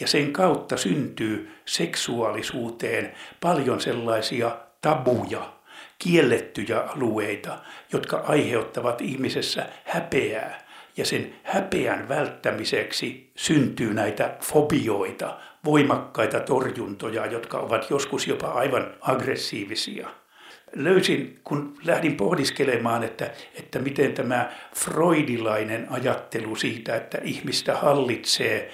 Ja 0.00 0.06
sen 0.06 0.32
kautta 0.32 0.76
syntyy 0.76 1.50
seksuaalisuuteen 1.64 3.14
paljon 3.40 3.80
sellaisia 3.80 4.56
tabuja, 4.80 5.52
kiellettyjä 5.98 6.80
alueita, 6.80 7.58
jotka 7.92 8.16
aiheuttavat 8.16 9.00
ihmisessä 9.00 9.66
häpeää. 9.84 10.62
Ja 10.96 11.06
sen 11.06 11.34
häpeän 11.42 12.08
välttämiseksi 12.08 13.30
syntyy 13.36 13.94
näitä 13.94 14.36
fobioita, 14.40 15.38
voimakkaita 15.64 16.40
torjuntoja, 16.40 17.26
jotka 17.26 17.58
ovat 17.58 17.90
joskus 17.90 18.26
jopa 18.26 18.46
aivan 18.46 18.94
aggressiivisia. 19.00 20.21
Löysin, 20.74 21.40
kun 21.44 21.76
lähdin 21.84 22.16
pohdiskelemaan, 22.16 23.04
että, 23.04 23.30
että 23.54 23.78
miten 23.78 24.12
tämä 24.12 24.52
freudilainen 24.74 25.86
ajattelu 25.90 26.56
siitä, 26.56 26.96
että 26.96 27.18
ihmistä 27.22 27.76
hallitsee 27.76 28.70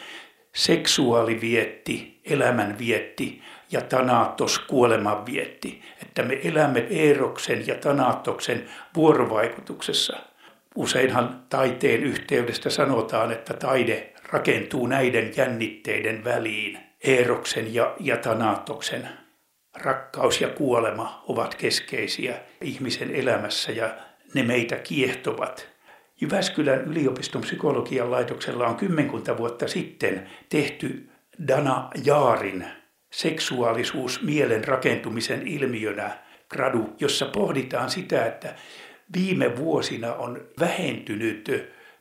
seksuaalivietti, 0.54 2.20
elämänvietti 2.24 3.42
ja 3.72 3.80
tanaattos 3.80 4.58
kuolemanvietti, 4.58 5.82
että 6.02 6.22
me 6.22 6.40
elämme 6.44 6.86
Eeroksen 6.90 7.66
ja 7.66 7.74
Tanaatoksen 7.74 8.64
vuorovaikutuksessa. 8.96 10.16
Useinhan 10.74 11.42
taiteen 11.48 12.02
yhteydestä 12.04 12.70
sanotaan, 12.70 13.32
että 13.32 13.54
taide 13.54 14.12
rakentuu 14.32 14.86
näiden 14.86 15.32
jännitteiden 15.36 16.24
väliin. 16.24 16.78
Eeroksen 17.04 17.74
ja, 17.74 17.94
ja 18.00 18.16
Tanaatoksen 18.16 19.08
rakkaus 19.80 20.40
ja 20.40 20.48
kuolema 20.48 21.24
ovat 21.28 21.54
keskeisiä 21.54 22.40
ihmisen 22.60 23.14
elämässä 23.14 23.72
ja 23.72 23.96
ne 24.34 24.42
meitä 24.42 24.76
kiehtovat. 24.76 25.68
Jyväskylän 26.20 26.80
yliopiston 26.80 27.42
psykologian 27.42 28.10
laitoksella 28.10 28.66
on 28.66 28.76
kymmenkunta 28.76 29.38
vuotta 29.38 29.68
sitten 29.68 30.30
tehty 30.48 31.10
Dana 31.48 31.90
Jaarin 32.04 32.64
seksuaalisuus 33.10 34.22
mielen 34.22 34.64
rakentumisen 34.64 35.46
ilmiönä 35.46 36.18
gradu, 36.48 36.94
jossa 37.00 37.26
pohditaan 37.26 37.90
sitä, 37.90 38.26
että 38.26 38.54
viime 39.16 39.56
vuosina 39.56 40.14
on 40.14 40.40
vähentynyt 40.60 41.50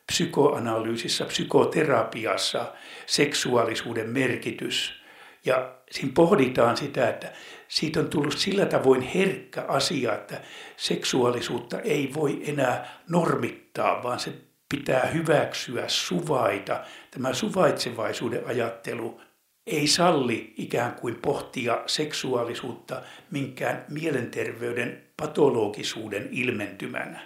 psykoanalyysissä, 0.06 1.24
psykoterapiassa 1.24 2.72
seksuaalisuuden 3.06 4.10
merkitys. 4.10 5.02
Ja 5.48 5.72
siinä 5.90 6.12
pohditaan 6.14 6.76
sitä, 6.76 7.08
että 7.08 7.32
siitä 7.68 8.00
on 8.00 8.08
tullut 8.10 8.38
sillä 8.38 8.66
tavoin 8.66 9.00
herkkä 9.00 9.64
asia, 9.68 10.14
että 10.14 10.40
seksuaalisuutta 10.76 11.80
ei 11.80 12.10
voi 12.14 12.42
enää 12.46 13.02
normittaa, 13.08 14.02
vaan 14.02 14.20
se 14.20 14.32
pitää 14.68 15.06
hyväksyä, 15.06 15.84
suvaita. 15.88 16.80
Tämä 17.10 17.32
suvaitsevaisuuden 17.32 18.46
ajattelu 18.46 19.20
ei 19.66 19.86
salli 19.86 20.54
ikään 20.56 20.92
kuin 20.92 21.14
pohtia 21.22 21.82
seksuaalisuutta 21.86 23.02
minkään 23.30 23.84
mielenterveyden 23.88 25.04
patologisuuden 25.16 26.28
ilmentymänä. 26.32 27.20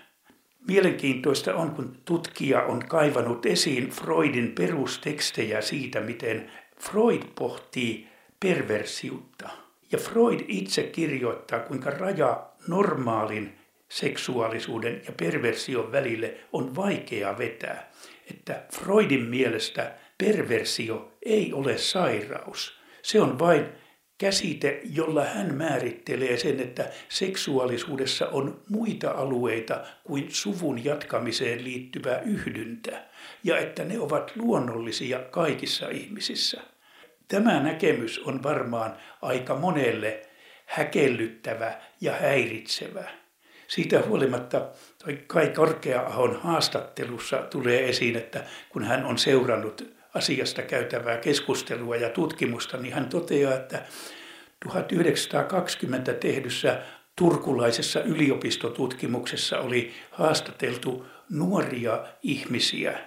Mielenkiintoista 0.69 1.55
on, 1.55 1.71
kun 1.71 1.97
tutkija 2.05 2.63
on 2.63 2.87
kaivanut 2.89 3.47
esiin 3.47 3.91
Freudin 3.91 4.53
perustekstejä 4.53 5.61
siitä, 5.61 6.01
miten 6.01 6.51
Freud 6.81 7.23
pohtii 7.39 8.12
perversiutta. 8.43 9.49
Ja 9.93 9.99
Freud 9.99 10.41
itse 10.49 10.83
kirjoittaa, 10.83 11.61
kuinka 11.61 11.91
raja 11.91 12.47
normaalin 12.69 13.59
seksuaalisuuden 13.89 15.03
ja 15.07 15.13
perversion 15.13 15.93
välille 15.93 16.35
on 16.53 16.77
vaikea 16.77 17.39
vetää. 17.39 17.91
Että 18.31 18.63
Freudin 18.73 19.23
mielestä 19.25 19.95
perversio 20.19 21.13
ei 21.23 21.53
ole 21.53 21.79
sairaus. 21.79 22.79
Se 23.03 23.21
on 23.21 23.39
vain 23.39 23.67
käsite, 24.19 24.81
jolla 24.85 25.25
hän 25.25 25.55
määrittelee 25.55 26.37
sen, 26.37 26.61
että 26.61 26.91
seksuaalisuudessa 27.09 28.29
on 28.29 28.61
muita 28.69 29.11
alueita 29.11 29.85
kuin 30.05 30.27
suvun 30.29 30.85
jatkamiseen 30.85 31.65
liittyvää 31.65 32.21
yhdyntä, 32.21 33.05
ja 33.45 33.59
että 33.59 33.85
ne 33.85 34.01
ovat 34.01 34.33
luonnollisia 34.37 35.19
kaikissa 35.19 35.89
ihmisissä. 35.89 36.72
Tämä 37.33 37.61
näkemys 37.61 38.19
on 38.19 38.43
varmaan 38.43 38.97
aika 39.23 39.55
monelle 39.55 40.23
häkellyttävä 40.67 41.73
ja 42.01 42.13
häiritsevä. 42.13 43.05
Siitä 43.69 44.03
huolimatta 44.09 44.69
toi 45.05 45.25
Kai 45.27 45.49
Korkea-ahon 45.49 46.41
haastattelussa 46.41 47.37
tulee 47.39 47.89
esiin, 47.89 48.17
että 48.17 48.45
kun 48.69 48.85
hän 48.85 49.05
on 49.05 49.19
seurannut 49.19 49.95
asiasta 50.15 50.63
käytävää 50.63 51.17
keskustelua 51.17 51.97
ja 51.97 52.11
tutkimusta, 52.11 52.77
niin 52.77 52.95
hän 52.95 53.09
toteaa, 53.09 53.55
että 53.55 53.83
1920 54.65 56.15
tehdyssä 56.15 56.83
turkulaisessa 57.17 58.03
yliopistotutkimuksessa 58.03 59.59
oli 59.59 59.93
haastateltu 60.11 61.07
nuoria 61.31 62.05
ihmisiä 62.23 62.99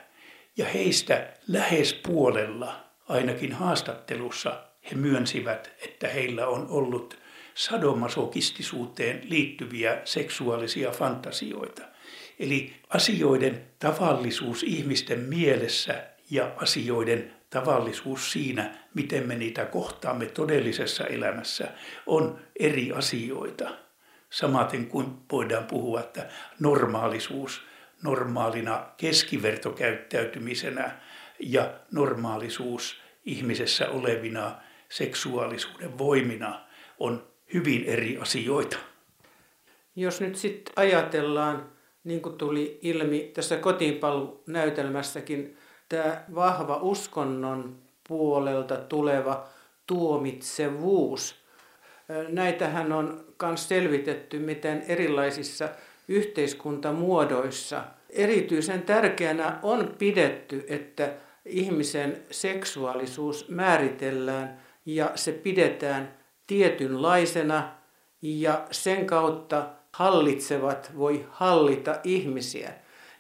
ja 0.58 0.66
heistä 0.66 1.28
lähes 1.48 1.94
puolella, 1.94 2.85
ainakin 3.10 3.52
haastattelussa, 3.52 4.64
he 4.92 4.96
myönsivät, 4.96 5.72
että 5.84 6.08
heillä 6.08 6.48
on 6.48 6.68
ollut 6.70 7.18
sadomasokistisuuteen 7.54 9.22
liittyviä 9.24 10.02
seksuaalisia 10.06 10.92
fantasioita. 10.92 11.82
Eli 12.40 12.74
asioiden 12.90 13.64
tavallisuus 13.80 14.64
ihmisten 14.64 15.20
mielessä 15.20 16.04
ja 16.32 16.52
asioiden 16.58 17.34
tavallisuus 17.50 18.32
siinä, 18.32 18.78
miten 18.94 19.28
me 19.28 19.36
niitä 19.36 19.66
kohtaamme 19.66 20.26
todellisessa 20.26 21.08
elämässä, 21.08 21.68
on 22.06 22.40
eri 22.60 22.92
asioita. 22.92 23.70
Samaten 24.30 24.88
kuin 24.88 25.08
voidaan 25.32 25.64
puhua, 25.64 26.00
että 26.00 26.30
normaalisuus 26.60 27.62
normaalina 28.04 28.86
keskivertokäyttäytymisenä 28.98 30.92
ja 31.40 31.74
normaalisuus 31.92 33.02
ihmisessä 33.26 33.90
olevina 33.90 34.56
seksuaalisuuden 34.90 35.98
voimina 35.98 36.62
on 37.00 37.28
hyvin 37.54 37.84
eri 37.84 38.18
asioita. 38.18 38.78
Jos 39.96 40.22
nyt 40.22 40.36
sitten 40.36 40.74
ajatellaan, 40.76 41.70
niin 42.04 42.22
kuin 42.22 42.38
tuli 42.38 42.80
ilmi 42.82 43.32
tässä 43.34 43.58
kotiinpalunäytelmässäkin, 43.58 45.58
tämä 45.90 46.24
vahva 46.36 46.80
uskonnon 46.82 47.76
puolelta 48.08 48.78
tuleva 48.78 49.48
tuomitsevuus. 49.88 51.36
Näitähän 52.28 52.92
on 52.92 53.26
myös 53.42 53.68
selvitetty, 53.68 54.40
miten 54.40 54.84
erilaisissa 54.88 55.70
yhteiskuntamuodoissa 56.08 57.84
erityisen 58.10 58.82
tärkeänä 58.82 59.60
on 59.64 59.96
pidetty, 59.98 60.66
että 60.68 61.14
ihmisen 61.46 62.22
seksuaalisuus 62.32 63.50
määritellään 63.50 64.62
ja 64.86 65.12
se 65.16 65.32
pidetään 65.32 66.18
tietynlaisena 66.48 67.72
ja 68.22 68.68
sen 68.72 69.06
kautta 69.06 69.68
hallitsevat 69.92 70.92
voi 70.98 71.26
hallita 71.30 72.00
ihmisiä. 72.04 72.74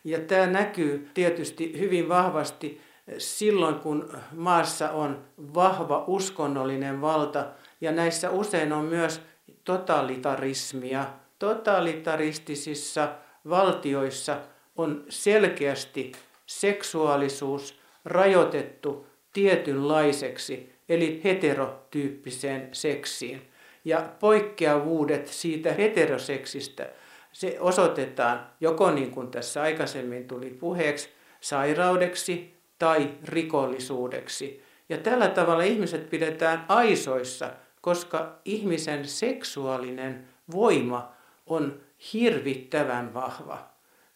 Ja 0.04 0.20
tämä 0.20 0.48
näkyy 0.48 1.10
tietysti 1.14 1.80
hyvin 1.80 2.10
vahvasti 2.10 2.82
silloin, 3.18 3.76
kun 3.76 4.10
maassa 4.32 4.92
on 4.92 5.26
vahva 5.54 6.04
uskonnollinen 6.08 7.02
valta, 7.02 7.46
ja 7.82 7.92
näissä 7.92 8.30
usein 8.30 8.74
on 8.74 8.86
myös 8.86 9.22
totalitarismia. 9.64 11.06
Totalitaristisissa 11.40 13.10
valtioissa 13.50 14.38
on 14.76 15.04
selkeästi 15.10 16.12
seksuaalisuus 16.46 17.80
rajoitettu 18.06 19.08
tietynlaiseksi, 19.34 20.74
eli 20.89 21.22
heterotyyppiseen 21.24 22.70
seksiin. 22.72 23.41
Ja 23.86 24.10
poikkeavuudet 24.20 25.28
siitä 25.28 25.74
heteroseksistä 25.74 26.89
se 27.36 27.58
osoitetaan 27.60 28.48
joko 28.60 28.91
niin 28.91 29.12
kuin 29.12 29.32
tässä 29.32 29.62
aikaisemmin 29.62 30.28
tuli 30.28 30.50
puheeksi, 30.50 31.10
sairaudeksi 31.41 32.54
tai 32.80 33.10
rikollisuudeksi. 33.24 34.63
Ja 34.89 34.98
tällä 34.98 35.28
tavalla 35.28 35.63
ihmiset 35.63 36.10
pidetään 36.10 36.65
aisoissa, 36.68 37.50
koska 37.82 38.39
ihmisen 38.46 39.06
seksuaalinen 39.08 40.28
voima 40.52 41.12
on 41.46 41.82
hirvittävän 42.13 43.13
vahva. 43.13 43.75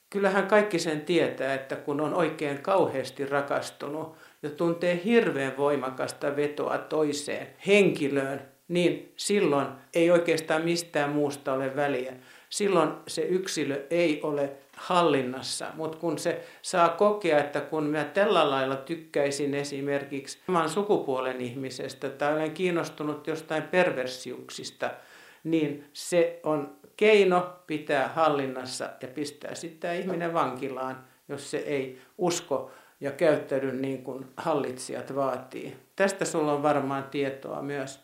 Kyllähän 0.10 0.48
kaikki 0.48 0.80
sen 0.80 1.02
tietää, 1.02 1.54
että 1.54 1.76
kun 1.76 2.02
on 2.02 2.13
oikein 2.13 2.62
kauheasti 2.62 3.26
rakastunut 3.26 4.15
ja 4.43 4.50
tuntee 4.50 5.02
hirveän 5.06 5.58
voimakasta 5.58 6.36
vetoa 6.36 6.78
toiseen 6.78 7.48
henkilöön, 7.67 8.41
niin 8.67 9.13
silloin 9.15 9.67
ei 9.93 10.12
oikeastaan 10.12 10.62
mistään 10.62 11.10
muusta 11.10 11.54
ole 11.54 11.76
väliä 11.76 12.13
silloin 12.50 12.91
se 13.08 13.22
yksilö 13.22 13.86
ei 13.89 14.19
ole 14.24 14.52
hallinnassa. 14.76 15.67
Mutta 15.74 15.98
kun 15.98 16.19
se 16.19 16.43
saa 16.62 16.89
kokea, 16.89 17.39
että 17.39 17.62
kun 17.62 17.84
mä 17.84 18.04
tällä 18.04 18.50
lailla 18.50 18.76
tykkäisin 18.76 19.54
esimerkiksi 19.54 20.39
saman 20.45 20.69
sukupuolen 20.69 21.41
ihmisestä 21.41 22.10
tai 22.10 22.34
olen 22.34 22.52
kiinnostunut 22.52 23.28
jostain 23.28 23.63
perversiuksista, 23.63 24.91
niin 25.43 25.89
se 25.93 26.39
on 26.43 26.78
keino 26.99 27.59
pitää 27.67 28.07
hallinnassa 28.07 28.89
ja 29.01 29.07
pistää 29.07 29.55
sitten 29.55 29.99
ihminen 29.99 30.33
vankilaan, 30.33 31.03
jos 31.29 31.51
se 31.51 31.57
ei 31.57 32.01
usko 32.17 32.71
ja 32.99 33.12
käyttäydy 33.12 33.71
niin 33.71 34.03
kuin 34.03 34.25
hallitsijat 34.38 35.15
vaatii. 35.15 35.75
Tästä 35.95 36.25
sulla 36.25 36.53
on 36.53 36.63
varmaan 36.63 37.03
tietoa 37.03 37.62
myös. 37.62 37.99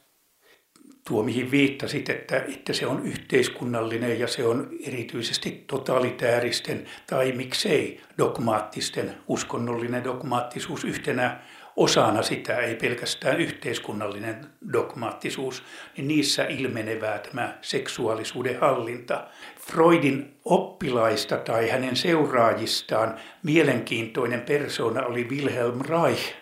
tuo 1.07 1.23
mihin 1.23 1.51
viittasit, 1.51 2.09
että, 2.09 2.37
että 2.37 2.73
se 2.73 2.87
on 2.87 3.05
yhteiskunnallinen 3.05 4.19
ja 4.19 4.27
se 4.27 4.45
on 4.45 4.69
erityisesti 4.87 5.63
totalitääristen 5.67 6.85
tai 7.07 7.31
miksei 7.31 8.01
dogmaattisten, 8.17 9.15
uskonnollinen 9.27 10.03
dogmaattisuus 10.03 10.83
yhtenä 10.83 11.39
osana 11.75 12.21
sitä, 12.21 12.57
ei 12.57 12.75
pelkästään 12.75 13.39
yhteiskunnallinen 13.39 14.47
dogmaattisuus, 14.73 15.63
niin 15.97 16.07
niissä 16.07 16.45
ilmenevää 16.45 17.19
tämä 17.19 17.57
seksuaalisuuden 17.61 18.59
hallinta. 18.59 19.27
Freudin 19.59 20.37
oppilaista 20.45 21.37
tai 21.37 21.69
hänen 21.69 21.95
seuraajistaan 21.95 23.15
mielenkiintoinen 23.43 24.41
persona 24.41 25.05
oli 25.05 25.23
Wilhelm 25.29 25.81
Reich, 25.81 26.33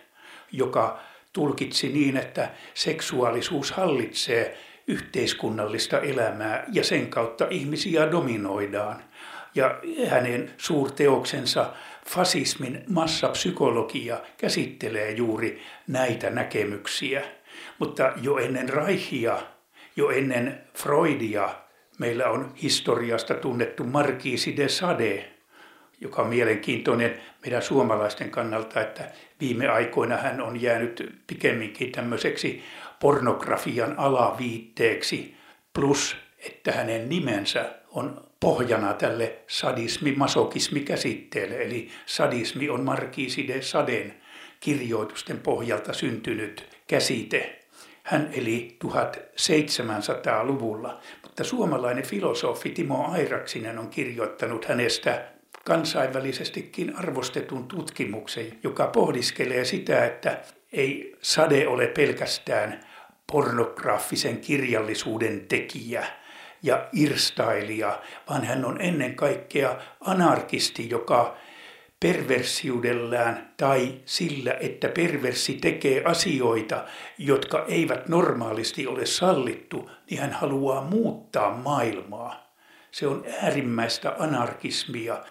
joka 0.51 0.99
tulkitsi 1.33 1.89
niin, 1.89 2.17
että 2.17 2.49
seksuaalisuus 2.73 3.71
hallitsee 3.71 4.57
yhteiskunnallista 4.87 5.99
elämää 5.99 6.65
ja 6.71 6.83
sen 6.83 7.07
kautta 7.07 7.47
ihmisiä 7.49 8.11
dominoidaan. 8.11 9.03
Ja 9.55 9.79
hänen 10.07 10.51
suurteoksensa 10.57 11.73
fasismin 12.07 12.83
massapsykologia 12.89 14.17
käsittelee 14.37 15.11
juuri 15.11 15.61
näitä 15.87 16.29
näkemyksiä. 16.29 17.23
Mutta 17.79 18.13
jo 18.21 18.37
ennen 18.37 18.69
Reichia, 18.69 19.39
jo 19.95 20.09
ennen 20.09 20.61
Freudia, 20.77 21.55
meillä 21.99 22.29
on 22.29 22.53
historiasta 22.61 23.33
tunnettu 23.33 23.83
Marquisi 23.83 24.57
de 24.57 24.69
Sade, 24.69 25.33
joka 26.01 26.21
on 26.21 26.27
mielenkiintoinen 26.27 27.21
meidän 27.41 27.61
suomalaisten 27.61 28.29
kannalta, 28.29 28.81
että 28.81 29.11
viime 29.39 29.67
aikoina 29.67 30.17
hän 30.17 30.41
on 30.41 30.61
jäänyt 30.61 31.21
pikemminkin 31.27 31.91
tämmöiseksi 31.91 32.63
pornografian 32.99 33.99
alaviitteeksi, 33.99 35.35
plus 35.73 36.17
että 36.39 36.71
hänen 36.71 37.09
nimensä 37.09 37.69
on 37.91 38.32
pohjana 38.43 38.93
tälle 38.93 39.35
sadismi-masokismi-käsitteelle. 39.47 41.63
Eli 41.63 41.89
sadismi 42.05 42.69
on 42.69 42.83
Markiisi 42.83 43.47
de 43.47 43.61
Saden 43.61 44.13
kirjoitusten 44.59 45.39
pohjalta 45.39 45.93
syntynyt 45.93 46.69
käsite. 46.87 47.59
Hän 48.03 48.29
eli 48.33 48.77
1700-luvulla, 48.85 50.99
mutta 51.21 51.43
suomalainen 51.43 52.05
filosofi 52.05 52.69
Timo 52.69 53.11
Airaksinen 53.11 53.79
on 53.79 53.89
kirjoittanut 53.89 54.65
hänestä 54.65 55.25
kansainvälisestikin 55.65 56.95
arvostetun 56.95 57.67
tutkimuksen, 57.67 58.59
joka 58.63 58.87
pohdiskelee 58.87 59.65
sitä, 59.65 60.05
että 60.05 60.41
ei 60.73 61.15
sade 61.21 61.67
ole 61.67 61.87
pelkästään 61.87 62.79
pornografisen 63.31 64.37
kirjallisuuden 64.37 65.45
tekijä 65.47 66.22
ja 66.63 66.89
irstailija, 66.93 67.99
vaan 68.29 68.43
hän 68.43 68.65
on 68.65 68.81
ennen 68.81 69.15
kaikkea 69.15 69.77
anarkisti, 69.99 70.89
joka 70.89 71.37
perversiudellään 71.99 73.53
tai 73.57 73.93
sillä, 74.05 74.53
että 74.59 74.89
perversi 74.89 75.53
tekee 75.53 76.03
asioita, 76.03 76.85
jotka 77.17 77.65
eivät 77.67 78.07
normaalisti 78.07 78.87
ole 78.87 79.05
sallittu, 79.05 79.89
niin 80.09 80.21
hän 80.21 80.31
haluaa 80.31 80.81
muuttaa 80.81 81.57
maailmaa. 81.57 82.55
Se 82.91 83.07
on 83.07 83.25
äärimmäistä 83.41 84.15
anarkismia 84.19 85.23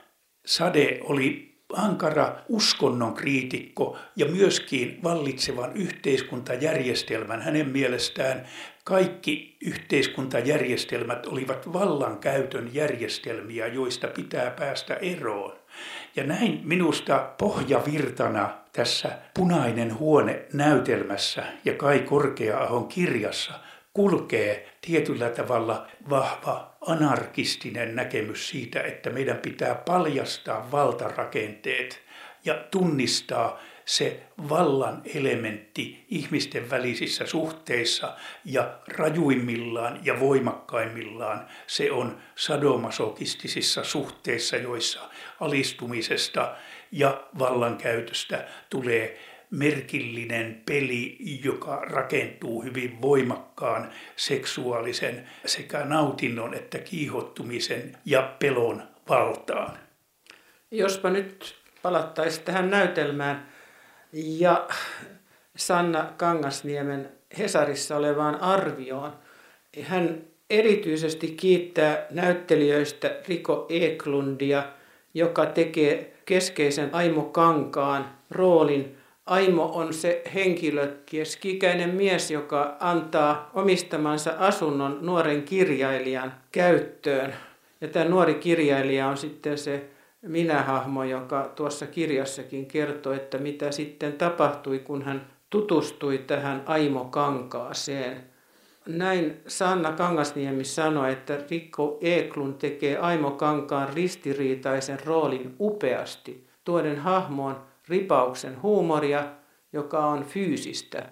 Sade 0.46 1.00
oli 1.02 1.51
ankara 1.76 2.36
uskonnon 2.48 3.14
kriitikko 3.14 3.96
ja 4.16 4.26
myöskin 4.26 4.98
vallitsevan 5.02 5.72
yhteiskuntajärjestelmän. 5.72 7.42
Hänen 7.42 7.68
mielestään 7.68 8.46
kaikki 8.84 9.56
yhteiskuntajärjestelmät 9.60 11.26
olivat 11.26 11.72
vallankäytön 11.72 12.70
järjestelmiä, 12.74 13.66
joista 13.66 14.08
pitää 14.08 14.50
päästä 14.50 14.94
eroon. 14.94 15.52
Ja 16.16 16.24
näin 16.24 16.60
minusta 16.64 17.30
pohjavirtana 17.38 18.50
tässä 18.72 19.18
Punainen 19.34 19.98
huone 19.98 20.42
näytelmässä 20.52 21.44
ja 21.64 21.74
Kai 21.74 21.98
Korkea-ahon 21.98 22.88
kirjassa 22.88 23.52
kulkee 23.94 24.72
tietyllä 24.80 25.30
tavalla 25.30 25.86
vahva 26.10 26.76
anarkistinen 26.80 27.96
näkemys 27.96 28.48
siitä, 28.48 28.82
että 28.82 29.10
meidän 29.10 29.36
pitää 29.38 29.74
paljastaa 29.74 30.68
valtarakenteet 30.72 32.02
ja 32.44 32.54
tunnistaa 32.70 33.60
se 33.84 34.20
vallan 34.48 35.02
elementti 35.14 36.04
ihmisten 36.08 36.70
välisissä 36.70 37.26
suhteissa 37.26 38.16
ja 38.44 38.78
rajuimmillaan 38.88 40.00
ja 40.02 40.20
voimakkaimmillaan. 40.20 41.46
Se 41.66 41.92
on 41.92 42.18
sadomasokistisissa 42.36 43.84
suhteissa, 43.84 44.56
joissa 44.56 45.00
alistumisesta 45.40 46.56
ja 46.92 47.24
vallankäytöstä 47.38 48.48
tulee 48.70 49.18
merkillinen 49.52 50.62
peli, 50.66 51.16
joka 51.44 51.76
rakentuu 51.76 52.62
hyvin 52.62 53.02
voimakkaan 53.02 53.90
seksuaalisen 54.16 55.28
sekä 55.46 55.84
nautinnon 55.84 56.54
että 56.54 56.78
kiihottumisen 56.78 57.98
ja 58.04 58.34
pelon 58.38 58.82
valtaan. 59.08 59.78
Jospa 60.70 61.10
nyt 61.10 61.54
palattaisiin 61.82 62.44
tähän 62.44 62.70
näytelmään 62.70 63.48
ja 64.12 64.68
Sanna 65.56 66.12
Kangasniemen 66.16 67.10
Hesarissa 67.38 67.96
olevaan 67.96 68.40
arvioon. 68.40 69.12
Hän 69.82 70.22
erityisesti 70.50 71.28
kiittää 71.28 72.06
näyttelijöistä 72.10 73.16
Riko 73.28 73.66
Eklundia, 73.68 74.64
joka 75.14 75.46
tekee 75.46 76.16
keskeisen 76.24 76.90
Aimo 76.92 77.22
Kankaan 77.22 78.18
roolin 78.30 79.01
Aimo 79.26 79.64
on 79.74 79.94
se 79.94 80.22
henkilö, 80.34 80.96
keskikäinen 81.06 81.94
mies, 81.94 82.30
joka 82.30 82.76
antaa 82.80 83.50
omistamansa 83.54 84.34
asunnon 84.38 84.98
nuoren 85.00 85.42
kirjailijan 85.42 86.34
käyttöön. 86.52 87.34
Ja 87.80 87.88
tämä 87.88 88.04
nuori 88.04 88.34
kirjailija 88.34 89.08
on 89.08 89.16
sitten 89.16 89.58
se 89.58 89.90
minähahmo, 90.22 91.04
joka 91.04 91.52
tuossa 91.56 91.86
kirjassakin 91.86 92.66
kertoo, 92.66 93.12
että 93.12 93.38
mitä 93.38 93.70
sitten 93.70 94.12
tapahtui, 94.12 94.78
kun 94.78 95.02
hän 95.02 95.26
tutustui 95.50 96.18
tähän 96.18 96.62
Aimo 96.66 97.04
Kankaaseen. 97.04 98.24
Näin 98.86 99.40
Sanna 99.46 99.92
Kangasniemi 99.92 100.64
sanoi, 100.64 101.12
että 101.12 101.38
Rikko 101.50 101.98
Eklun 102.00 102.54
tekee 102.54 102.98
Aimo 102.98 103.30
Kankaan 103.30 103.88
ristiriitaisen 103.94 104.98
roolin 105.04 105.56
upeasti, 105.60 106.46
tuoden 106.64 106.98
hahmoon 106.98 107.71
ripauksen 107.92 108.62
huumoria, 108.62 109.24
joka 109.72 110.06
on 110.06 110.24
fyysistä, 110.24 111.08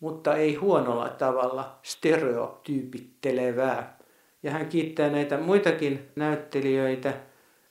mutta 0.00 0.36
ei 0.36 0.54
huonolla 0.54 1.08
tavalla 1.08 1.78
stereotyypittelevää. 1.82 3.98
Ja 4.42 4.50
hän 4.50 4.68
kiittää 4.68 5.10
näitä 5.10 5.38
muitakin 5.38 6.08
näyttelijöitä, 6.16 7.14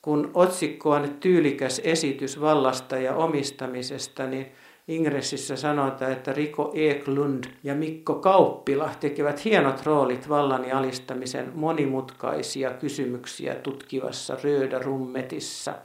kun 0.01 0.31
otsikko 0.33 0.89
on 0.89 1.17
tyylikäs 1.19 1.81
esitys 1.83 2.41
vallasta 2.41 2.97
ja 2.97 3.15
omistamisesta, 3.15 4.27
niin 4.27 4.51
Ingressissä 4.87 5.55
sanotaan, 5.55 6.11
että 6.11 6.33
Riko 6.33 6.71
Eklund 6.75 7.43
ja 7.63 7.75
Mikko 7.75 8.15
Kauppila 8.15 8.91
tekevät 8.99 9.45
hienot 9.45 9.85
roolit 9.85 10.29
vallan 10.29 10.65
ja 10.65 10.77
alistamisen 10.77 11.51
monimutkaisia 11.55 12.73
kysymyksiä 12.73 13.55
tutkivassa 13.55 14.37
Rööda 14.43 14.79
Rummetissa– 14.79 15.73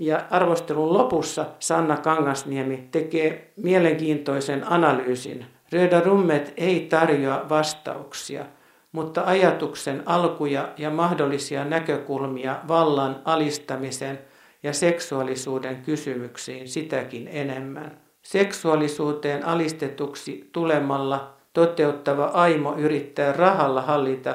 ja 0.00 0.24
arvostelun 0.30 0.92
lopussa 0.92 1.46
Sanna 1.58 1.96
Kangasniemi 1.96 2.88
tekee 2.90 3.52
mielenkiintoisen 3.56 4.72
analyysin. 4.72 5.46
Röda 5.72 6.00
Rummet 6.00 6.52
ei 6.56 6.80
tarjoa 6.80 7.46
vastauksia, 7.48 8.46
mutta 8.92 9.22
ajatuksen 9.26 10.02
alkuja 10.06 10.68
ja 10.78 10.90
mahdollisia 10.90 11.64
näkökulmia 11.64 12.56
vallan 12.68 13.22
alistamisen 13.24 14.18
ja 14.62 14.72
seksuaalisuuden 14.72 15.82
kysymyksiin 15.82 16.68
sitäkin 16.68 17.28
enemmän. 17.32 18.00
Seksuaalisuuteen 18.22 19.46
alistetuksi 19.46 20.48
tulemalla 20.52 21.36
toteuttava 21.52 22.24
aimo 22.24 22.74
yrittää 22.74 23.32
rahalla 23.32 23.82
hallita, 23.82 24.34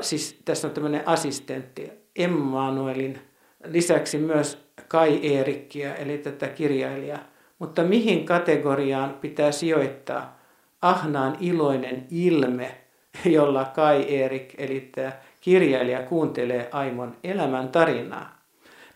siis 0.00 0.40
tässä 0.44 0.68
on 0.68 0.74
tämmöinen 0.74 1.08
assistentti, 1.08 1.92
Emmanuelin 2.16 3.27
lisäksi 3.68 4.18
myös 4.18 4.68
Kai 4.88 5.20
Eerikkiä, 5.22 5.94
eli 5.94 6.18
tätä 6.18 6.48
kirjailijaa. 6.48 7.18
Mutta 7.58 7.82
mihin 7.82 8.26
kategoriaan 8.26 9.14
pitää 9.20 9.52
sijoittaa 9.52 10.38
ahnaan 10.82 11.36
iloinen 11.40 12.06
ilme, 12.10 12.76
jolla 13.24 13.64
Kai 13.64 14.02
Eerik, 14.02 14.54
eli 14.58 14.80
tämä 14.94 15.12
kirjailija, 15.40 16.02
kuuntelee 16.02 16.68
Aimon 16.72 17.16
elämän 17.24 17.68
tarinaa? 17.68 18.38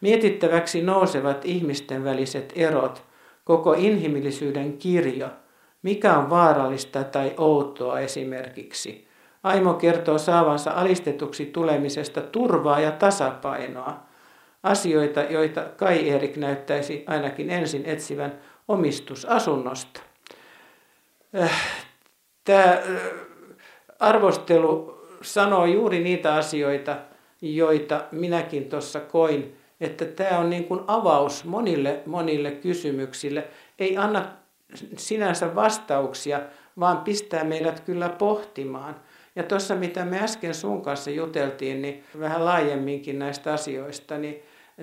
Mietittäväksi 0.01 0.83
nousevat 0.83 1.45
ihmisten 1.45 2.05
väliset 2.05 2.53
erot, 2.57 3.03
koko 3.45 3.73
inhimillisyyden 3.73 4.79
kirjo, 4.79 5.29
mikä 5.83 6.19
on 6.19 6.31
vaarallista 6.31 7.05
tai 7.05 7.35
outoa 7.37 8.01
esimerkiksi– 8.01 9.05
Aimo 9.43 9.75
kertoo 9.75 10.19
saavansa 10.19 10.71
alistetuksi 10.71 11.47
tulemisesta 11.47 12.21
turvaa 12.21 12.81
ja 12.81 12.91
tasapainoa. 12.91 14.12
Asioita, 14.63 15.21
joita 15.21 15.65
Kai 15.77 16.09
Erik 16.09 16.37
näyttäisi 16.37 17.05
ainakin 17.07 17.51
ensin 17.51 17.83
etsivän 17.87 18.39
omistusasunnosta. 18.69 20.01
Äh, 21.41 21.83
Tämä 22.45 22.73
äh, 22.73 22.81
arvostelu 24.01 24.99
sanoo 25.23 25.67
juuri 25.67 26.01
niitä 26.01 26.35
asioita, 26.35 26.97
joita 27.43 28.05
minäkin 28.13 28.69
tuossa 28.69 29.01
koin, 29.01 29.57
että 29.81 30.05
tämä 30.05 30.39
on 30.39 30.51
niin 30.51 30.65
kuin 30.65 30.81
avaus 30.87 31.45
monille, 31.45 32.03
monille 32.07 32.51
kysymyksille. 32.51 33.49
Ei 33.79 33.97
anna 33.97 34.29
sinänsä 34.97 35.55
vastauksia, 35.55 36.41
vaan 36.81 36.99
pistää 36.99 37.45
meidät 37.45 37.81
kyllä 37.81 38.09
pohtimaan. 38.09 38.97
Ja 39.37 39.43
tuossa, 39.43 39.75
mitä 39.75 40.05
me 40.05 40.21
äsken 40.21 40.55
sun 40.55 40.83
kanssa 40.83 41.11
juteltiin, 41.11 41.83
niin 41.83 42.05
vähän 42.21 42.45
laajemminkin 42.45 43.19
näistä 43.19 43.53
asioista, 43.53 44.19
niin 44.19 44.43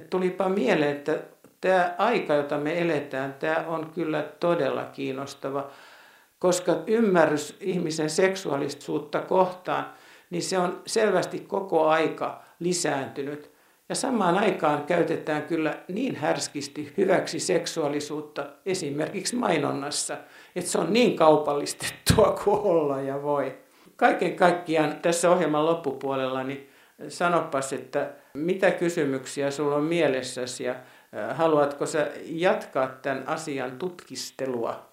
tulipa 0.09 0.49
mieleen, 0.49 0.91
että 0.91 1.19
tämä 1.61 1.95
aika, 1.97 2.33
jota 2.33 2.57
me 2.57 2.81
eletään, 2.81 3.33
tämä 3.33 3.65
on 3.67 3.91
kyllä 3.95 4.23
todella 4.39 4.83
kiinnostava, 4.83 5.69
koska 6.39 6.75
ymmärrys 6.87 7.57
ihmisen 7.59 8.09
seksuaalisuutta 8.09 9.19
kohtaan, 9.19 9.85
niin 10.29 10.43
se 10.43 10.57
on 10.57 10.81
selvästi 10.85 11.39
koko 11.39 11.87
aika 11.87 12.43
lisääntynyt. 12.59 13.51
Ja 13.89 13.95
samaan 13.95 14.37
aikaan 14.37 14.83
käytetään 14.83 15.43
kyllä 15.43 15.77
niin 15.87 16.15
härskisti 16.15 16.93
hyväksi 16.97 17.39
seksuaalisuutta 17.39 18.45
esimerkiksi 18.65 19.35
mainonnassa, 19.35 20.17
että 20.55 20.71
se 20.71 20.77
on 20.77 20.93
niin 20.93 21.15
kaupallistettua 21.15 22.39
kuin 22.43 22.59
olla 22.59 23.01
ja 23.01 23.21
voi. 23.21 23.57
Kaiken 23.95 24.35
kaikkiaan 24.35 24.99
tässä 25.01 25.31
ohjelman 25.31 25.65
loppupuolella 25.65 26.43
niin 26.43 26.69
sanopas, 27.07 27.73
että 27.73 28.11
mitä 28.33 28.71
kysymyksiä 28.71 29.51
sulla 29.51 29.75
on 29.75 29.83
mielessäsi 29.83 30.63
ja 30.63 30.75
haluatko 31.33 31.85
sä 31.85 32.11
jatkaa 32.25 32.87
tämän 32.87 33.27
asian 33.27 33.71
tutkistelua? 33.71 34.88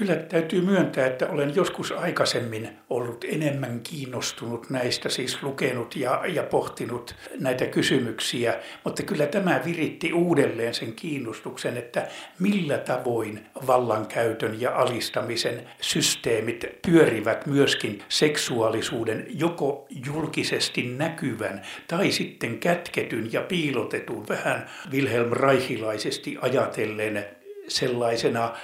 Kyllä 0.00 0.16
täytyy 0.16 0.60
myöntää, 0.60 1.06
että 1.06 1.28
olen 1.28 1.54
joskus 1.54 1.92
aikaisemmin 1.92 2.68
ollut 2.90 3.24
enemmän 3.28 3.80
kiinnostunut 3.80 4.70
näistä, 4.70 5.08
siis 5.08 5.42
lukenut 5.42 5.96
ja, 5.96 6.22
ja 6.26 6.42
pohtinut 6.42 7.14
näitä 7.40 7.66
kysymyksiä, 7.66 8.54
mutta 8.84 9.02
kyllä 9.02 9.26
tämä 9.26 9.60
viritti 9.64 10.12
uudelleen 10.12 10.74
sen 10.74 10.92
kiinnostuksen, 10.92 11.76
että 11.76 12.08
millä 12.38 12.78
tavoin 12.78 13.46
vallankäytön 13.66 14.60
ja 14.60 14.76
alistamisen 14.76 15.62
systeemit 15.80 16.64
pyörivät 16.86 17.46
myöskin 17.46 18.02
seksuaalisuuden 18.08 19.26
joko 19.28 19.86
julkisesti 20.06 20.82
näkyvän 20.82 21.62
tai 21.88 22.12
sitten 22.12 22.58
kätketyn 22.58 23.32
ja 23.32 23.40
piilotetun 23.40 24.28
vähän 24.28 24.70
Wilhelm 24.90 25.32
Reichilaisesti 25.32 26.38
ajatellen 26.40 27.24
sellaisena 27.68 28.54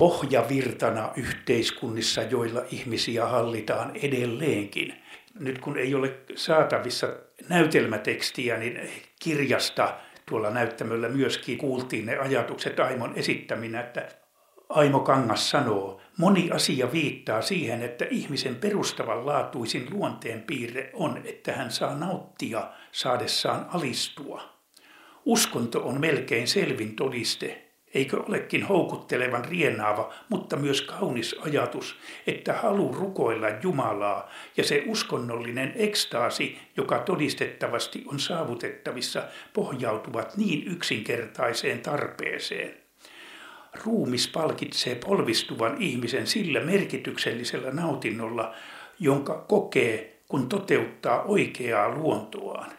pohjavirtana 0.00 1.12
yhteiskunnissa, 1.16 2.22
joilla 2.22 2.62
ihmisiä 2.70 3.26
hallitaan 3.26 3.96
edelleenkin. 4.02 4.94
Nyt 5.40 5.58
kun 5.58 5.78
ei 5.78 5.94
ole 5.94 6.14
saatavissa 6.36 7.06
näytelmätekstiä, 7.48 8.58
niin 8.58 8.80
kirjasta 9.22 9.94
tuolla 10.28 10.50
näyttämöllä 10.50 11.08
myöskin 11.08 11.58
kuultiin 11.58 12.06
ne 12.06 12.16
ajatukset 12.16 12.80
Aimon 12.80 13.12
esittäminä, 13.16 13.80
että 13.80 14.08
Aimo 14.68 15.00
Kangas 15.00 15.50
sanoo, 15.50 16.00
moni 16.16 16.50
asia 16.50 16.92
viittaa 16.92 17.42
siihen, 17.42 17.82
että 17.82 18.04
ihmisen 18.10 18.54
perustavanlaatuisin 18.54 19.86
luonteen 19.90 20.42
piirre 20.42 20.90
on, 20.94 21.20
että 21.24 21.52
hän 21.52 21.70
saa 21.70 21.94
nauttia 21.94 22.68
saadessaan 22.92 23.66
alistua. 23.74 24.42
Uskonto 25.24 25.80
on 25.86 26.00
melkein 26.00 26.48
selvin 26.48 26.96
todiste 26.96 27.69
Eikö 27.94 28.22
olekin 28.22 28.62
houkuttelevan 28.62 29.44
rienaava, 29.44 30.12
mutta 30.28 30.56
myös 30.56 30.80
kaunis 30.82 31.36
ajatus, 31.40 31.96
että 32.26 32.52
halu 32.52 32.92
rukoilla 32.92 33.46
Jumalaa 33.62 34.30
ja 34.56 34.64
se 34.64 34.82
uskonnollinen 34.86 35.72
ekstaasi, 35.76 36.58
joka 36.76 36.98
todistettavasti 36.98 38.04
on 38.06 38.20
saavutettavissa, 38.20 39.22
pohjautuvat 39.52 40.36
niin 40.36 40.66
yksinkertaiseen 40.66 41.80
tarpeeseen. 41.80 42.74
Ruumis 43.84 44.28
palkitsee 44.28 44.94
polvistuvan 44.94 45.76
ihmisen 45.82 46.26
sillä 46.26 46.60
merkityksellisellä 46.60 47.70
nautinnolla, 47.70 48.54
jonka 48.98 49.44
kokee, 49.48 50.20
kun 50.28 50.48
toteuttaa 50.48 51.22
oikeaa 51.22 51.94
luontoaan. 51.94 52.72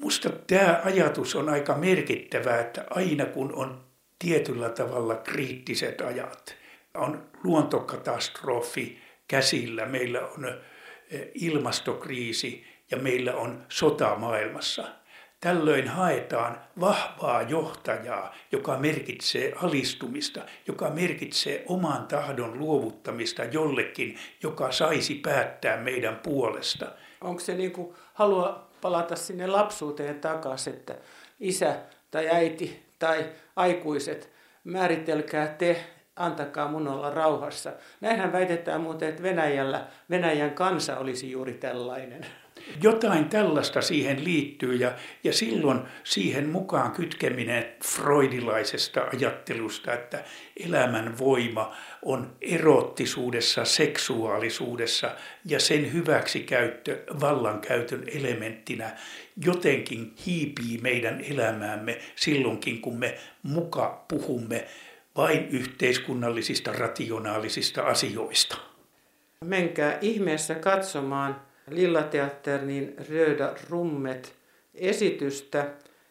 Musta 0.00 0.30
tämä 0.30 0.80
ajatus 0.84 1.34
on 1.34 1.48
aika 1.48 1.74
merkittävää, 1.74 2.60
että 2.60 2.84
aina 2.90 3.26
kun 3.26 3.54
on 3.54 3.83
tietyllä 4.18 4.68
tavalla 4.68 5.16
kriittiset 5.16 6.00
ajat. 6.00 6.54
On 6.94 7.26
luontokatastrofi 7.44 8.98
käsillä, 9.28 9.86
meillä 9.86 10.20
on 10.20 10.44
eh, 11.10 11.30
ilmastokriisi 11.34 12.64
ja 12.90 12.96
meillä 12.96 13.34
on 13.34 13.66
sota 13.68 14.16
maailmassa. 14.16 14.84
Tällöin 15.40 15.88
haetaan 15.88 16.60
vahvaa 16.80 17.42
johtajaa, 17.42 18.34
joka 18.52 18.76
merkitsee 18.76 19.52
alistumista, 19.62 20.40
joka 20.66 20.90
merkitsee 20.90 21.64
oman 21.68 22.06
tahdon 22.06 22.58
luovuttamista 22.58 23.44
jollekin, 23.44 24.18
joka 24.42 24.72
saisi 24.72 25.14
päättää 25.14 25.76
meidän 25.76 26.16
puolesta. 26.16 26.92
Onko 27.20 27.40
se 27.40 27.54
niin 27.54 27.72
kuin 27.72 27.94
halua 28.14 28.68
palata 28.80 29.16
sinne 29.16 29.46
lapsuuteen 29.46 30.20
takaisin, 30.20 30.74
että 30.74 30.98
isä 31.40 31.76
tai 32.10 32.28
äiti 32.28 32.83
tai 32.98 33.24
aikuiset, 33.56 34.30
määritelkää 34.64 35.46
te, 35.46 35.84
antakaa 36.16 36.68
mun 36.68 36.88
olla 36.88 37.10
rauhassa. 37.10 37.72
Näinhän 38.00 38.32
väitetään 38.32 38.80
muuten, 38.80 39.08
että 39.08 39.22
Venäjällä, 39.22 39.86
Venäjän 40.10 40.50
kansa 40.50 40.98
olisi 40.98 41.30
juuri 41.30 41.54
tällainen. 41.54 42.26
Jotain 42.82 43.28
tällaista 43.28 43.82
siihen 43.82 44.24
liittyy 44.24 44.74
ja, 44.74 44.92
ja 45.24 45.32
silloin 45.32 45.80
siihen 46.04 46.48
mukaan 46.48 46.92
kytkeminen 46.92 47.66
freudilaisesta 47.84 49.00
ajattelusta, 49.12 49.92
että 49.92 50.24
elämän 50.56 51.18
voima 51.18 51.76
on 52.02 52.36
erottisuudessa, 52.40 53.64
seksuaalisuudessa 53.64 55.10
ja 55.44 55.60
sen 55.60 55.92
hyväksikäyttö 55.92 57.04
vallankäytön 57.20 58.04
elementtinä 58.06 58.96
jotenkin 59.44 60.14
hiipii 60.26 60.78
meidän 60.82 61.20
elämäämme 61.20 61.98
silloinkin, 62.16 62.80
kun 62.80 62.98
me 62.98 63.18
muka 63.42 64.04
puhumme 64.08 64.66
vain 65.16 65.48
yhteiskunnallisista 65.48 66.72
rationaalisista 66.72 67.82
asioista. 67.82 68.56
Menkää 69.44 69.98
ihmeessä 70.00 70.54
katsomaan 70.54 71.40
Lillateatterin 71.70 72.94
Röda 73.08 73.54
Rummet 73.70 74.34
esitystä. 74.74 75.66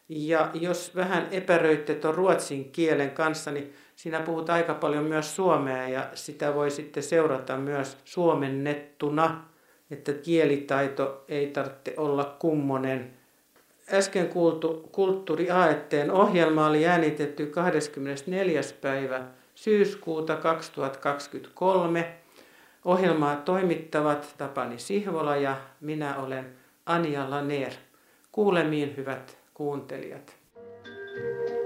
Ja 0.09 0.49
jos 0.53 0.95
vähän 0.95 1.27
epäröitte 1.31 1.95
tuon 1.95 2.15
ruotsin 2.15 2.71
kielen 2.71 3.11
kanssa, 3.11 3.51
niin 3.51 3.73
siinä 3.95 4.19
puhut 4.19 4.49
aika 4.49 4.73
paljon 4.73 5.03
myös 5.03 5.35
suomea 5.35 5.87
ja 5.87 6.09
sitä 6.13 6.55
voi 6.55 6.71
sitten 6.71 7.03
seurata 7.03 7.57
myös 7.57 7.97
suomennettuna, 8.05 9.45
että 9.91 10.13
kielitaito 10.13 11.25
ei 11.27 11.47
tarvitse 11.47 11.93
olla 11.97 12.35
kummonen. 12.39 13.13
Äsken 13.93 14.27
kuultu 14.27 14.89
kulttuuriaetteen 14.91 16.11
ohjelma 16.11 16.67
oli 16.67 16.87
äänitetty 16.87 17.45
24. 17.45 18.61
päivä 18.81 19.21
syyskuuta 19.55 20.35
2023 20.35 22.22
Ohjelmaa 22.85 23.35
toimittavat 23.35 24.33
Tapani 24.37 24.79
Sihvola 24.79 25.35
ja 25.35 25.57
minä 25.81 26.17
olen 26.17 26.55
Anja 26.85 27.29
Laner. 27.29 27.71
Kuulemiin 28.31 28.97
hyvät 28.97 29.37
kuuntelijat. 29.53 30.35
thank 31.15 31.49
you 31.49 31.62